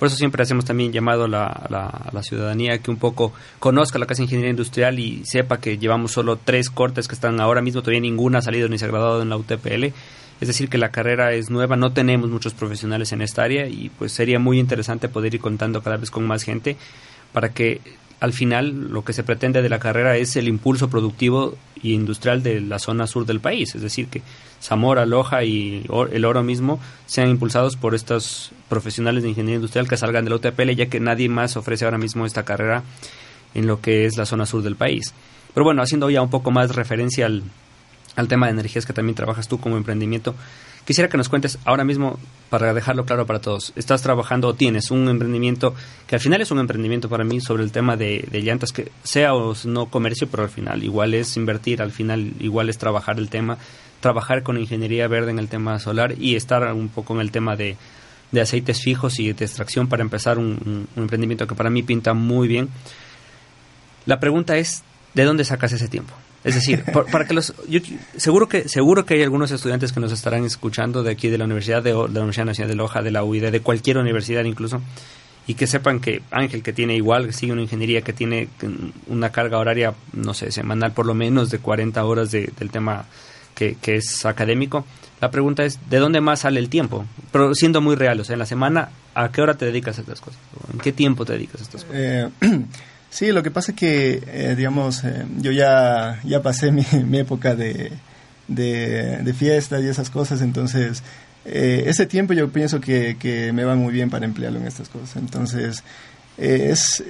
[0.01, 3.99] Por eso siempre hacemos también llamado a la, la, la ciudadanía que un poco conozca
[3.99, 7.61] la casa de ingeniería industrial y sepa que llevamos solo tres cortes que están ahora
[7.61, 9.93] mismo, todavía ninguna ha salido ni se ha graduado en la UTPL.
[10.41, 13.89] Es decir, que la carrera es nueva, no tenemos muchos profesionales en esta área y
[13.89, 16.77] pues sería muy interesante poder ir contando cada vez con más gente
[17.31, 17.79] para que
[18.21, 22.43] al final lo que se pretende de la carrera es el impulso productivo y industrial
[22.43, 24.21] de la zona sur del país, es decir, que
[24.61, 29.97] Zamora, Loja y el Oro mismo sean impulsados por estos profesionales de ingeniería industrial que
[29.97, 32.83] salgan de la UTPL, ya que nadie más ofrece ahora mismo esta carrera
[33.55, 35.15] en lo que es la zona sur del país.
[35.55, 37.41] Pero bueno, haciendo ya un poco más referencia al,
[38.15, 40.35] al tema de energías que también trabajas tú como emprendimiento,
[40.85, 44.91] quisiera que nos cuentes ahora mismo, para dejarlo claro para todos, estás trabajando o tienes
[44.91, 45.73] un emprendimiento
[46.07, 49.33] que al final es un emprendimiento para mí sobre el tema de, llantas, que sea
[49.33, 53.29] o no comercio, pero al final igual es invertir, al final igual es trabajar el
[53.29, 53.57] tema,
[54.01, 57.55] trabajar con ingeniería verde en el tema solar y estar un poco en el tema
[57.55, 57.77] de,
[58.39, 62.47] aceites fijos y de extracción para empezar un, un emprendimiento que para mí pinta muy
[62.47, 62.69] bien.
[64.05, 66.13] La pregunta es, ¿de dónde sacas ese tiempo?
[66.43, 67.79] Es decir, por, para que los, yo,
[68.17, 71.45] seguro que seguro que hay algunos estudiantes que nos estarán escuchando de aquí de la
[71.45, 74.81] Universidad de, de la Universidad Nacional de Loja, de la UID, de cualquier universidad incluso,
[75.47, 78.47] y que sepan que Ángel que tiene igual, que sigue una ingeniería que tiene
[79.07, 83.05] una carga horaria, no sé, semanal por lo menos de 40 horas de, del tema
[83.55, 84.85] que, que es académico.
[85.19, 87.05] La pregunta es, ¿de dónde más sale el tiempo?
[87.31, 90.01] Pero siendo muy real, o sea, en la semana, ¿a qué hora te dedicas a
[90.01, 90.39] estas cosas?
[90.73, 91.99] ¿En qué tiempo te dedicas a estas cosas?
[91.99, 92.29] Eh,
[93.11, 97.19] Sí, lo que pasa es que, eh, digamos, eh, yo ya, ya pasé mi, mi
[97.19, 97.91] época de,
[98.47, 101.03] de, fiestas y esas cosas, entonces
[101.45, 104.87] eh, ese tiempo yo pienso que, que, me va muy bien para emplearlo en estas
[104.87, 105.17] cosas.
[105.17, 105.83] Entonces,
[106.37, 107.03] es,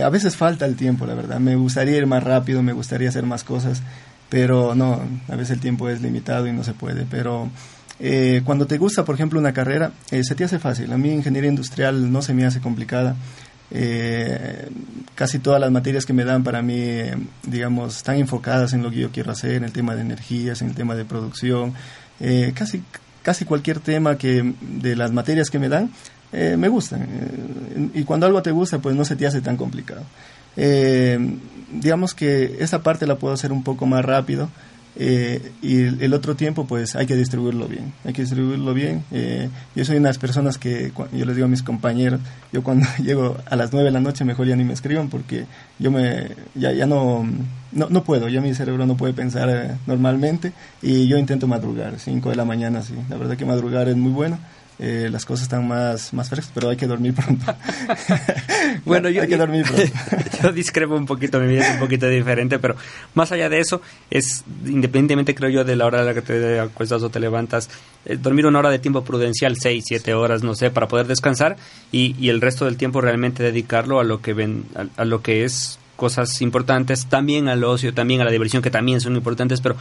[0.00, 1.40] a veces falta el tiempo, la verdad.
[1.40, 3.82] Me gustaría ir más rápido, me gustaría hacer más cosas,
[4.28, 7.06] pero no, a veces el tiempo es limitado y no se puede.
[7.10, 7.50] Pero
[7.98, 10.92] eh, cuando te gusta, por ejemplo, una carrera, eh, se te hace fácil.
[10.92, 13.14] A mí ingeniería industrial no se me hace complicada.
[13.70, 14.68] Eh,
[15.14, 17.14] casi todas las materias que me dan para mí, eh,
[17.46, 20.68] digamos, están enfocadas en lo que yo quiero hacer, en el tema de energías, en
[20.70, 21.74] el tema de producción,
[22.20, 22.82] eh, casi,
[23.22, 25.90] casi cualquier tema que de las materias que me dan,
[26.32, 27.06] eh, me gustan.
[27.94, 30.04] y cuando algo te gusta, pues no se te hace tan complicado.
[31.72, 34.48] digamos que esa parte la puedo hacer un poco más rápido.
[34.96, 39.04] Eh, y el, otro tiempo pues hay que distribuirlo bien, hay que distribuirlo bien.
[39.12, 42.20] Eh, yo soy una de las personas que yo les digo a mis compañeros,
[42.52, 45.46] yo cuando llego a las 9 de la noche mejor ya ni me escriban porque
[45.78, 47.24] yo me ya, ya no,
[47.72, 51.98] no, no puedo, ya mi cerebro no puede pensar eh, normalmente y yo intento madrugar,
[51.98, 54.38] 5 de la mañana, sí, la verdad que madrugar es muy bueno.
[54.82, 57.54] Eh, las cosas están más, más frescas, pero hay que dormir pronto.
[58.86, 59.92] bueno, yo, hay que dormir pronto.
[60.42, 62.76] yo discrepo un poquito, mi vida es un poquito diferente, pero
[63.12, 66.58] más allá de eso, es independientemente, creo yo, de la hora a la que te
[66.58, 67.68] acuestas o te levantas,
[68.06, 71.56] eh, dormir una hora de tiempo prudencial, seis, siete horas, no sé, para poder descansar
[71.92, 75.20] y, y el resto del tiempo realmente dedicarlo a lo que ven, a, a lo
[75.20, 79.60] que es cosas importantes, también al ocio, también a la diversión, que también son importantes,
[79.60, 79.76] pero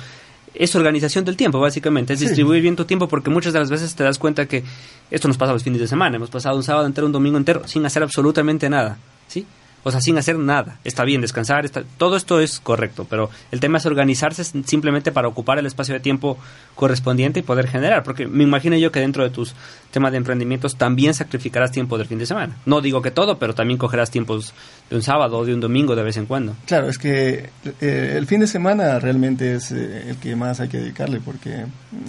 [0.54, 2.26] es organización del tiempo, básicamente, es sí.
[2.26, 4.64] distribuir bien tu tiempo porque muchas de las veces te das cuenta que
[5.12, 7.68] esto nos pasa los fines de semana, hemos pasado un sábado entero, un domingo entero
[7.68, 8.98] sin hacer absolutamente nada,
[9.28, 9.46] ¿sí?
[9.84, 10.78] O sea, sin hacer nada.
[10.84, 15.28] Está bien descansar, está, todo esto es correcto, pero el tema es organizarse simplemente para
[15.28, 16.38] ocupar el espacio de tiempo
[16.76, 19.54] correspondiente y poder generar, porque me imagino yo que dentro de tus
[19.92, 22.56] temas de emprendimientos también sacrificarás tiempo del fin de semana.
[22.66, 24.54] No digo que todo, pero también cogerás tiempos
[24.90, 26.56] de un sábado o de un domingo de vez en cuando.
[26.66, 27.50] Claro, es que
[27.82, 31.66] eh, el fin de semana realmente es eh, el que más hay que dedicarle, porque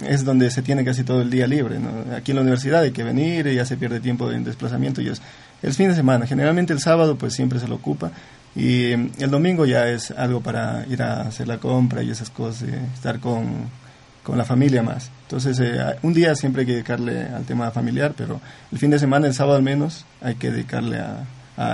[0.07, 1.79] es donde se tiene casi todo el día libre.
[1.79, 2.15] ¿no?
[2.15, 5.09] Aquí en la universidad hay que venir, y ya se pierde tiempo en desplazamiento y
[5.09, 5.21] es
[5.61, 6.25] el fin de semana.
[6.27, 8.11] Generalmente el sábado pues siempre se lo ocupa
[8.55, 12.67] y el domingo ya es algo para ir a hacer la compra y esas cosas,
[12.67, 13.69] eh, estar con,
[14.23, 15.09] con, la familia más.
[15.23, 18.41] Entonces eh, un día siempre hay que dedicarle al tema familiar, pero
[18.71, 21.25] el fin de semana, el sábado al menos, hay que dedicarle a,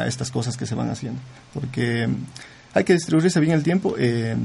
[0.06, 1.22] estas cosas que se van haciendo.
[1.54, 2.10] Porque
[2.74, 4.36] hay que distribuirse bien el tiempo, eh,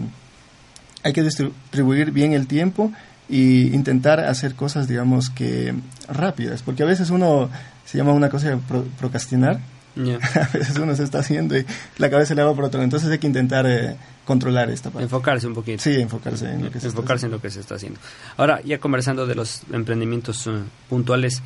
[1.02, 2.92] hay que distribuir bien el tiempo
[3.28, 5.74] y intentar hacer cosas, digamos, que
[6.08, 6.62] rápidas.
[6.62, 7.50] Porque a veces uno
[7.92, 9.60] se llama una cosa pro- procrastinar,
[9.94, 10.16] Ya.
[10.34, 11.66] a veces uno se está haciendo y
[11.98, 12.82] la cabeza le va por otro.
[12.82, 15.04] Entonces hay que intentar eh, controlar esta parte.
[15.04, 15.82] Enfocarse un poquito.
[15.82, 18.00] Sí, enfocarse en lo que se está enfocarse en lo que se está haciendo.
[18.38, 20.52] Ahora, ya conversando de los emprendimientos eh,
[20.88, 21.42] puntuales,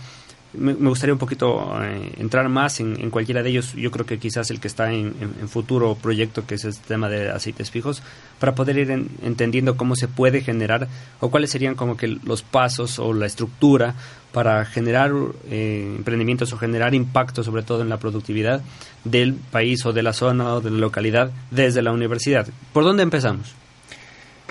[0.54, 3.74] me, gustaría un poquito eh, entrar más en, cualquiera de ellos.
[3.74, 5.14] Yo creo que quizás el que está en,
[5.48, 8.02] futuro proyecto, que es el tema de aceites fijos,
[8.38, 10.88] para poder ir en- entendiendo cómo se puede generar
[11.20, 13.94] o cuáles serían como que los pasos o la estructura
[14.32, 15.12] para generar
[15.48, 18.62] eh, emprendimientos o generar impacto, sobre todo en la productividad
[19.04, 22.46] del país o de la zona o de la localidad desde la universidad.
[22.72, 23.54] ¿Por dónde empezamos?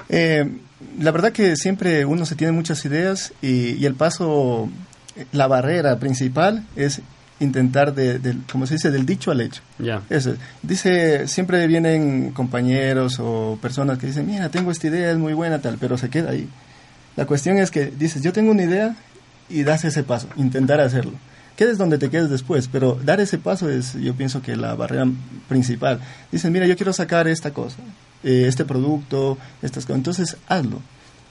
[0.09, 0.49] Eh,
[0.99, 4.69] la verdad que siempre uno se tiene muchas ideas y, y el paso,
[5.31, 7.01] la barrera principal es
[7.39, 9.61] intentar, de, del- como se dice, del dicho al hecho.
[9.77, 10.01] Ya.
[10.09, 10.35] Eso.
[10.61, 15.59] Dice, siempre vienen compañeros o personas que dicen, mira, tengo esta idea, es muy buena,
[15.59, 16.47] tal, pero se queda ahí.
[17.15, 18.95] La cuestión es que dices, yo tengo una idea
[19.49, 21.13] y das ese paso, intentar hacerlo.
[21.55, 25.05] Quedes donde te quedes después, pero dar ese paso es, yo pienso que la barrera
[25.47, 25.99] principal.
[26.31, 27.77] Dicen, mira, yo quiero sacar esta cosa,
[28.23, 29.97] eh, este producto, estas cosas.
[29.97, 30.81] Entonces, hazlo,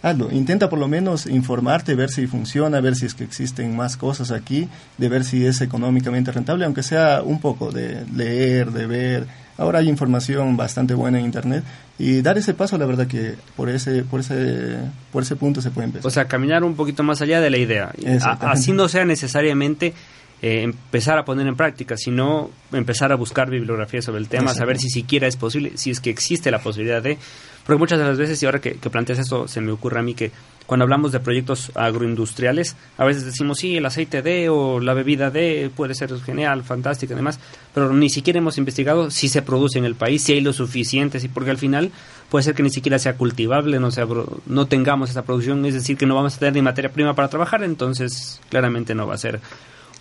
[0.04, 0.30] hazlo.
[0.30, 4.30] Intenta por lo menos informarte, ver si funciona, ver si es que existen más cosas
[4.30, 9.26] aquí, de ver si es económicamente rentable, aunque sea un poco de leer, de ver.
[9.56, 11.64] Ahora hay información bastante buena en internet
[11.98, 14.76] y dar ese paso, la verdad que por ese, por ese,
[15.10, 16.06] por ese punto se puede empezar.
[16.06, 17.92] O sea, caminar un poquito más allá de la idea.
[18.40, 19.94] Así no sea necesariamente
[20.42, 24.78] eh, empezar a poner en práctica, sino empezar a buscar bibliografía sobre el tema, saber
[24.78, 27.16] si siquiera es posible, si es que existe la posibilidad de...
[27.64, 30.02] Porque muchas de las veces, y ahora que, que planteas esto, se me ocurre a
[30.02, 30.30] mí que
[30.66, 35.30] cuando hablamos de proyectos agroindustriales, a veces decimos, sí, el aceite de o la bebida
[35.30, 37.38] de puede ser genial, fantástica y demás,
[37.74, 41.20] pero ni siquiera hemos investigado si se produce en el país, si hay lo suficiente,
[41.20, 41.90] si, porque al final
[42.30, 44.06] puede ser que ni siquiera sea cultivable, no, sea,
[44.46, 47.28] no tengamos esa producción, es decir, que no vamos a tener ni materia prima para
[47.28, 49.40] trabajar, entonces claramente no va a ser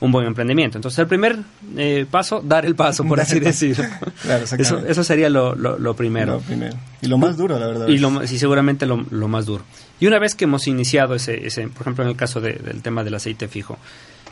[0.03, 0.77] un buen emprendimiento.
[0.77, 1.37] Entonces el primer
[1.77, 3.85] eh, paso, dar el paso, por Dar así decirlo.
[4.21, 6.33] Claro, eso, eso sería lo, lo, lo primero.
[6.33, 6.75] Lo primero.
[7.01, 7.87] Y lo más duro, la verdad.
[7.87, 8.97] Y lo, sí, seguramente lo,
[9.27, 9.63] más duro.
[9.99, 12.81] Y una vez que hemos iniciado ese, ese por ejemplo, en el caso de- del
[12.81, 13.77] tema del aceite fijo,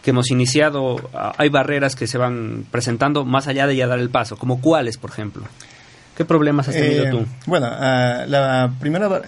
[0.04, 4.10] que hemos iniciado, hay barreras que se van presentando más allá de ya dar el
[4.10, 5.44] paso, como cuáles, por ejemplo.
[6.18, 7.26] ¿Qué problemas has tenido Eh, tú?
[7.46, 9.22] Bueno, ah, la primera,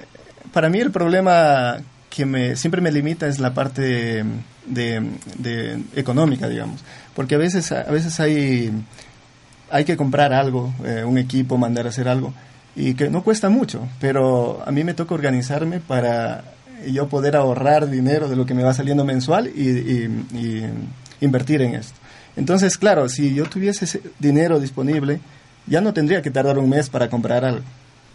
[0.52, 1.78] para mí el problema
[2.14, 4.24] que me, siempre me limita es la parte
[4.68, 6.82] de, económica, digamos,
[7.16, 8.72] porque a veces, a veces hay,
[9.72, 12.32] hay que comprar algo, eh, un equipo, mandar a hacer algo,
[12.76, 16.44] y que no cuesta mucho, pero a mí me toca organizarme para
[16.88, 20.64] yo poder ahorrar dinero de lo que me va saliendo mensual y, y- y
[21.26, 21.96] invertir en esto.
[22.36, 25.20] Entonces, claro, si yo tuviese ese dinero disponible,
[25.66, 27.64] ya no tendría que tardar un mes para comprar algo.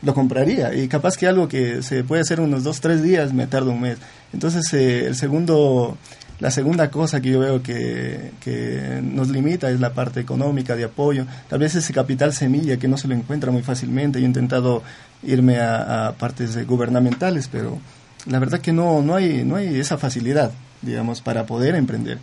[0.02, 3.48] Lo compraría y capaz que algo que se puede hacer unos dos, tres días me
[3.48, 3.98] tarda un mes.
[4.32, 5.98] Entonces, eh, el segundo,
[6.38, 10.84] la segunda cosa que yo veo que, que nos limita es la parte económica de
[10.84, 11.26] apoyo.
[11.48, 14.20] Tal vez ese capital semilla que no se lo encuentra muy fácilmente.
[14.20, 14.84] Yo he intentado
[15.22, 17.78] irme a, partes gubernamentales, pero
[18.26, 22.18] la verdad que no, no, hay, no hay esa facilidad, digamos, para poder emprender,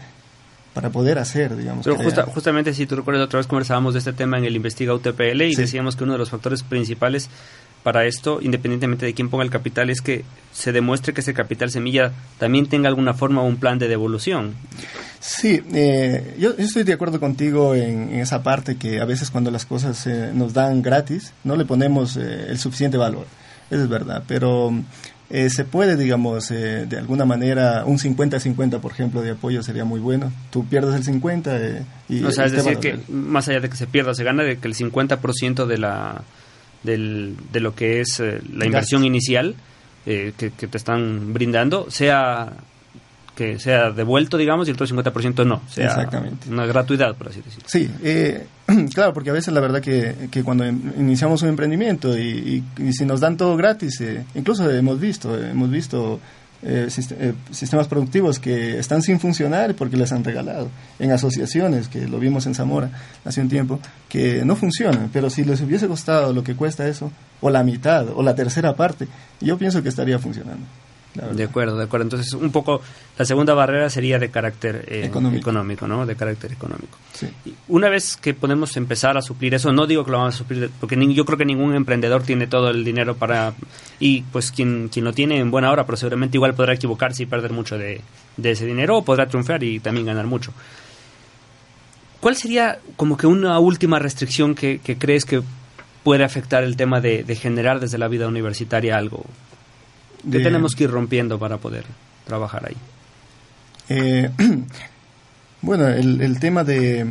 [0.76, 1.84] para poder hacer, digamos.
[1.86, 4.94] Pero justa- justamente, si tú recuerdas, otra vez conversábamos de este tema en el Investiga
[4.94, 5.62] UTPL y Sí.
[5.62, 7.30] decíamos que uno de los factores principales
[7.82, 11.70] para esto, independientemente de quién ponga el capital, es que se demuestre que ese capital
[11.72, 14.54] semilla también tenga alguna forma o un plan de devolución.
[15.20, 19.30] Sí, eh, yo, yo estoy de acuerdo contigo en, en esa parte que a veces
[19.32, 23.28] cuando las cosas eh, nos dan gratis no le ponemos eh, el suficiente valor,
[23.72, 24.74] eso es verdad, pero
[25.30, 29.84] eh, se puede, digamos, eh, de alguna manera, un 50-50, por ejemplo, de apoyo sería
[29.84, 30.32] muy bueno.
[30.52, 32.24] Tú pierdes el 50 eh, y...
[32.24, 34.68] o sea, es decir, que más allá de que se pierda se gana, de que
[34.68, 36.22] el 50% de, la,
[36.84, 39.56] del, de lo que es eh, la inversión inicial
[40.06, 42.54] eh, que, que te están brindando sea
[43.36, 46.50] que sea devuelto, digamos, y el otro 50% no, sea Exactamente.
[46.50, 47.66] una gratuidad, por así decirlo.
[47.68, 48.46] Sí, eh,
[48.94, 52.84] claro, porque a veces la verdad que, que cuando em- iniciamos un emprendimiento y, y-
[52.84, 56.20] y si nos dan todo gratis, eh, incluso hemos visto, eh, hemos visto
[56.64, 61.90] eh, sist- eh, sistemas productivos que están sin funcionar porque les han regalado en asociaciones,
[61.90, 62.90] que lo vimos en Zamora
[63.26, 67.12] hace un tiempo, que no funcionan, pero si les hubiese costado lo que cuesta eso,
[67.42, 69.08] o la mitad, o la tercera parte,
[69.42, 70.66] yo pienso que estaría funcionando.
[71.34, 72.04] De acuerdo, de acuerdo.
[72.04, 72.82] Entonces, un poco
[73.18, 75.42] la segunda barrera sería de carácter eh, Económico.
[75.50, 76.06] económico, ¿no?
[76.06, 76.98] De carácter económico.
[77.14, 77.28] Sí.
[77.70, 80.70] Una vez que podemos empezar a suplir eso, no digo que lo vamos a suplir,
[80.80, 83.54] porque ni- yo creo que ningún emprendedor tiene todo el dinero para...
[84.00, 87.26] Y pues quien, quien lo tiene en buena hora, pero seguramente igual podrá equivocarse y
[87.28, 88.02] perder mucho de,
[88.36, 90.52] de ese dinero, o podrá triunfar y también ganar mucho.
[92.20, 95.42] ¿Cuál sería como que una última restricción que, que crees que
[96.04, 99.24] puede afectar el tema de, de generar desde la vida universitaria algo?
[100.26, 101.86] De- tenemos que ir rompiendo para poder
[102.26, 102.76] trabajar ahí?
[103.90, 104.30] Eh,
[105.62, 107.06] bueno, el, el tema de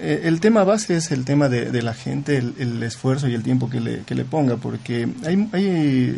[0.00, 3.34] eh, el tema base es el tema de, de la gente, el, el esfuerzo y
[3.34, 5.64] el tiempo que le, que le ponga, porque hay, hay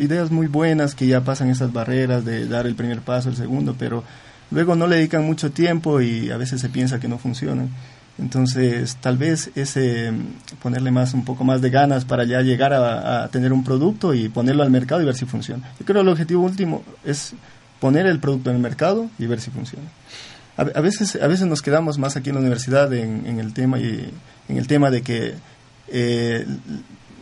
[0.00, 3.76] ideas muy buenas que ya pasan esas barreras de dar el primer paso, el segundo,
[3.78, 4.02] pero
[4.50, 7.68] luego no le dedican mucho tiempo y a veces se piensa que no funcionan.
[8.18, 12.72] Entonces, tal vez ese mm, ponerle más un poco más de ganas para ya llegar
[12.72, 15.70] a, tener un producto y ponerlo al mercado y ver si funciona.
[15.78, 17.34] Yo creo que el objetivo último es
[17.80, 19.86] poner el producto en el mercado y ver si funciona.
[20.56, 23.52] A, a veces a veces nos quedamos más aquí en la universidad en, en el
[23.52, 24.10] tema y
[24.48, 25.34] en el tema de que
[25.88, 26.46] eh,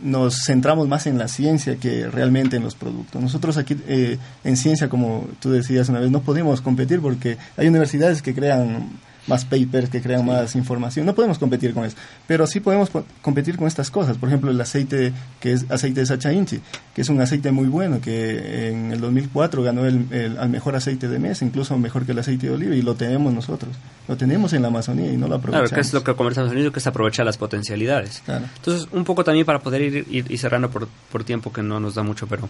[0.01, 3.21] nos centramos más en la ciencia que realmente en los productos.
[3.21, 7.67] Nosotros aquí eh, en ciencia, como tú decías una vez, no podemos competir porque hay
[7.67, 8.89] universidades que crean
[9.27, 11.05] más papers, que crean más información.
[11.05, 11.97] No podemos competir con eso,
[12.27, 14.17] pero sí podemos po- competir con estas cosas.
[14.17, 16.59] Por ejemplo, el aceite que es aceite de Sacha Inchi,
[16.93, 20.75] que es un aceite muy bueno, que en el 2004 ganó el, el- al mejor
[20.75, 23.75] aceite de mes, incluso mejor que el aceite de oliva, y lo tenemos nosotros.
[24.07, 25.69] Lo tenemos en la Amazonía y no lo aprovechamos.
[25.69, 28.21] Claro, que es lo que conversamos al inicio, que es aprovechar las potencialidades.
[28.25, 28.45] Claro.
[28.57, 31.79] Entonces, un poco también para poder ir, ir- ir cerrando por, por tiempo que no
[31.79, 32.47] nos da mucho, pero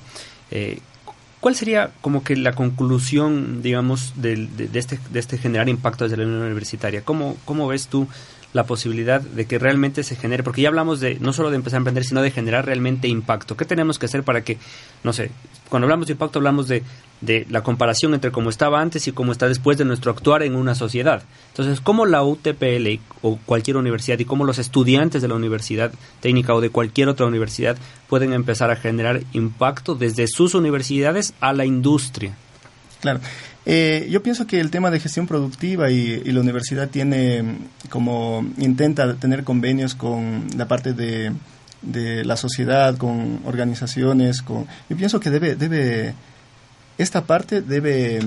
[0.52, 0.80] eh,
[1.40, 6.18] ¿cuál sería como que la conclusión, digamos, de, de este, de este generar impacto desde
[6.18, 7.02] la Universitaria?
[7.04, 8.08] ¿Cómo, ¿Cómo ves tú
[8.54, 10.44] la posibilidad de que realmente se genere?
[10.44, 13.58] Porque ya hablamos de no solo de empezar a emprender, sino de generar realmente impacto.
[13.58, 14.58] ¿Qué tenemos que hacer para que,
[15.04, 15.32] no sé,
[15.70, 16.84] cuando hablamos de impacto hablamos de,
[17.22, 20.56] de la comparación entre cómo estaba antes y cómo está después de nuestro actuar en
[20.56, 21.24] una sociedad?
[21.50, 25.92] Entonces, ¿cómo la UTPL o cualquier universidad y cómo los estudiantes de la universidad
[26.22, 27.78] técnica o de cualquier otra universidad
[28.08, 32.36] pueden empezar a generar impacto desde sus universidades a la industria?
[33.02, 33.20] Claro.
[33.66, 37.44] Eh, yo pienso que el tema de gestión productiva y, y la universidad tiene
[37.90, 41.32] como intenta tener convenios con la parte de,
[41.82, 46.14] de la sociedad, con organizaciones, con yo pienso que debe debe
[46.98, 48.20] esta parte debe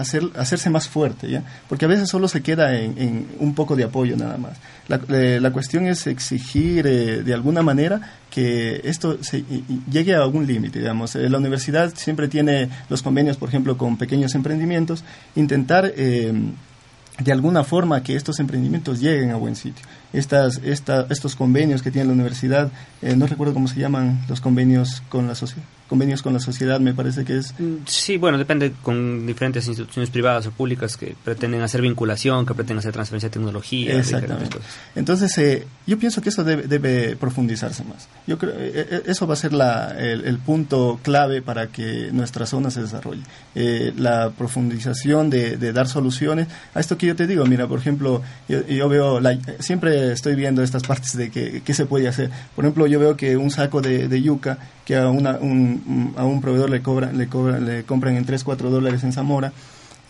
[0.00, 1.42] hacer, hacerse más fuerte, ¿ya?
[1.68, 4.58] Porque a veces solo se queda en, un poco de apoyo nada más.
[4.88, 9.44] La, eh, la cuestión es exigir eh, de alguna manera que esto se,
[9.90, 11.14] llegue a algún límite, digamos.
[11.16, 15.04] Eh, la universidad siempre tiene los convenios, por ejemplo, con pequeños emprendimientos,
[15.36, 15.92] intentar...
[15.96, 16.32] eh,
[17.20, 19.84] de alguna forma que estos emprendimientos lleguen a buen sitio.
[20.12, 22.72] Estas, esta, estos convenios que tiene la universidad,
[23.02, 26.80] eh, no recuerdo cómo se llaman los convenios con la sociedad, convenios con la sociedad,
[26.80, 27.52] me parece que es
[27.84, 32.78] Sí, bueno, depende con diferentes instituciones privadas o públicas que pretenden hacer vinculación, que pretenden
[32.78, 34.56] hacer transferencia de tecnología, Exactamente.
[34.56, 34.70] cosas.
[34.94, 38.08] Entonces, eh, yo pienso que eso debe, debe profundizarse más.
[38.26, 42.10] Yo creo eh, eh, eso va a ser la, el, el punto clave para que
[42.12, 43.22] nuestra zona se desarrolle.
[43.54, 47.44] Eh, la profundización de, de dar soluciones a esto que yo te digo.
[47.46, 51.74] Mira, por ejemplo, yo, yo veo, la- siempre estoy viendo estas partes de que, qué
[51.74, 52.30] se puede hacer.
[52.54, 55.79] Por ejemplo, yo veo que un saco de, de yuca que a, una, un,
[56.16, 59.52] a un proveedor le, cobran, le, cobran, le compran en 3, 4 dólares en Zamora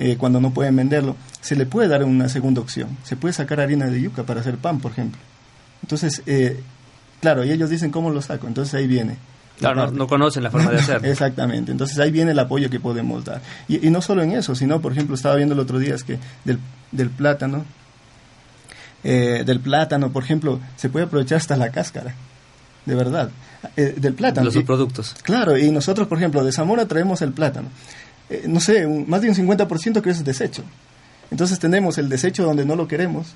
[0.02, 2.96] eh, cuando no pueden venderlo, se le puede dar una segunda opción.
[3.02, 5.20] Se puede sacar harina de yuca para hacer pan, por ejemplo.
[5.82, 6.58] Entonces, eh,
[7.20, 9.18] claro, y ellos dicen cómo lo saco, entonces ahí viene.
[9.58, 11.06] Claro, no, no conocen la forma de hacerlo.
[11.06, 13.42] Exactamente, entonces ahí viene el apoyo que podemos dar.
[13.68, 16.02] Y, y no solo en eso, sino, por ejemplo, estaba viendo el otro día es
[16.02, 16.58] que del,
[16.92, 17.66] del plátano,
[19.04, 22.14] eh, del plátano, por ejemplo, se puede aprovechar hasta la cáscara,
[22.86, 23.30] de verdad,
[23.76, 24.46] Eh, del plátano.
[24.46, 25.14] Los Y- subproductos.
[25.22, 27.68] Claro, y nosotros, por ejemplo, de Zamora traemos el plátano.
[28.30, 30.62] Eh, no sé, un- más de un 50% que es desecho.
[31.30, 33.28] Entonces tenemos el desecho donde no lo queremos,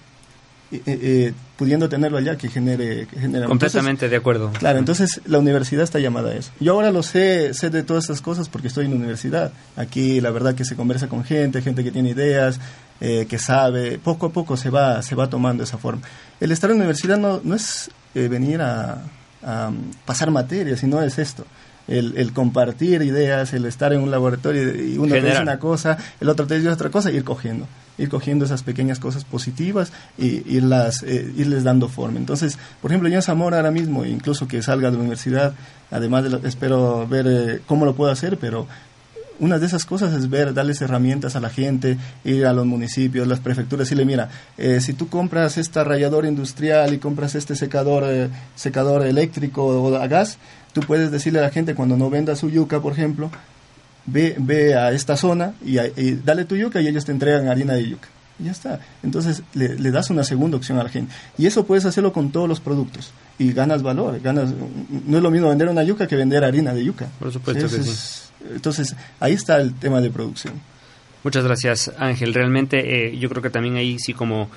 [0.72, 3.06] eh, eh, pudiendo tenerlo allá que genere...
[3.06, 4.50] Que genere Completamente de acuerdo.
[4.58, 6.50] Claro, entonces la universidad está llamada a eso.
[6.58, 9.52] Yo ahora lo sé, sé de todas estas cosas porque estoy en la universidad.
[9.76, 12.58] Aquí la verdad que se conversa con gente, gente que tiene ideas,
[13.00, 16.02] eh, que sabe, poco a poco se va, se va tomando esa forma.
[16.40, 19.02] El estar en la universidad no, no es venir a,
[19.44, 21.44] um, pasar materias, sino es esto.
[21.86, 25.98] El, el compartir ideas, el estar en un laboratorio y uno te dice una cosa,
[26.18, 27.66] el otro te dice otra cosa, ir cogiendo,
[27.98, 32.18] ir cogiendo esas pequeñas cosas positivas y irlas, eh, irles dando forma.
[32.18, 35.52] Entonces, por ejemplo, yo en Zamora ahora mismo, incluso que salga de la universidad,
[35.90, 38.66] además de lo- espero ver eh, cómo lo puedo hacer, pero
[39.40, 43.26] una de esas cosas es ver, darles herramientas a la gente, ir a los municipios,
[43.26, 44.28] las prefecturas, decirle, mira,
[44.58, 49.94] eh, si tú compras esta ralladora industrial y compras este secador, eh, secador eléctrico o
[49.96, 50.38] a gas,
[50.72, 53.30] tú puedes decirle a la gente cuando no venda su yuca, por ejemplo,
[54.06, 57.48] ve, ve a esta zona y, a- y dale tu yuca y ellos te entregan
[57.48, 58.08] harina de yuca.
[58.38, 58.80] Y ya está.
[59.04, 61.12] Entonces le, le das una segunda opción a la gente.
[61.38, 63.12] Y eso puedes hacerlo con todos los productos.
[63.38, 64.20] Y ganas valor.
[64.20, 64.50] ganas
[65.06, 67.06] No es lo mismo vender una yuca que vender harina de yuca.
[67.20, 67.76] Por supuesto que
[68.52, 70.54] Entonces ahí está el tema de producción.
[71.22, 72.34] Muchas gracias, Ángel.
[72.34, 74.50] Realmente eh, yo creo que también ahí sí como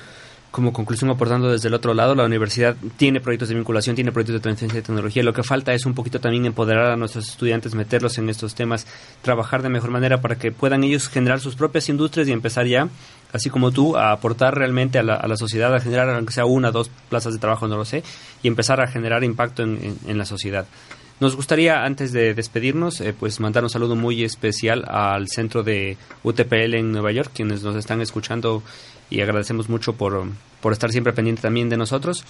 [0.49, 4.35] como conclusión aportando desde el otro lado, la universidad tiene proyectos de vinculación, tiene proyectos
[4.35, 5.21] de transferencia de tecnología.
[5.21, 8.87] Lo que falta es un poquito también empoderar a nuestros estudiantes, meterlos en estos temas,
[9.21, 12.87] trabajar de mejor manera para que puedan ellos generar sus propias industrias y empezar ya,
[13.33, 16.45] así como tú, a aportar realmente a la, a la sociedad, a generar aunque sea
[16.45, 18.01] una, dos plazas de trabajo, no lo sé,
[18.41, 20.65] y empezar a generar impacto en- en la sociedad.
[21.19, 25.97] Nos gustaría, antes de despedirnos, eh, pues mandar un saludo muy especial al centro de
[26.23, 28.61] UTPL en Nueva York, quienes nos están escuchando
[29.09, 30.27] y agradecemos mucho por,
[30.61, 32.23] por estar siempre pendiente también de nosotros.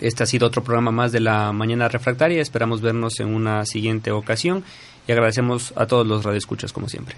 [0.00, 2.42] Este ha sido otro programa más de la Mañana Refractaria.
[2.42, 4.62] Esperamos vernos en una siguiente ocasión
[5.08, 7.16] y agradecemos a todos los radioescuchas como siempre.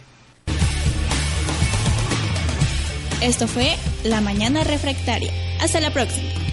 [3.20, 3.74] Esto fue
[4.04, 5.32] La Mañana Refractaria.
[5.60, 6.47] Hasta la próxima.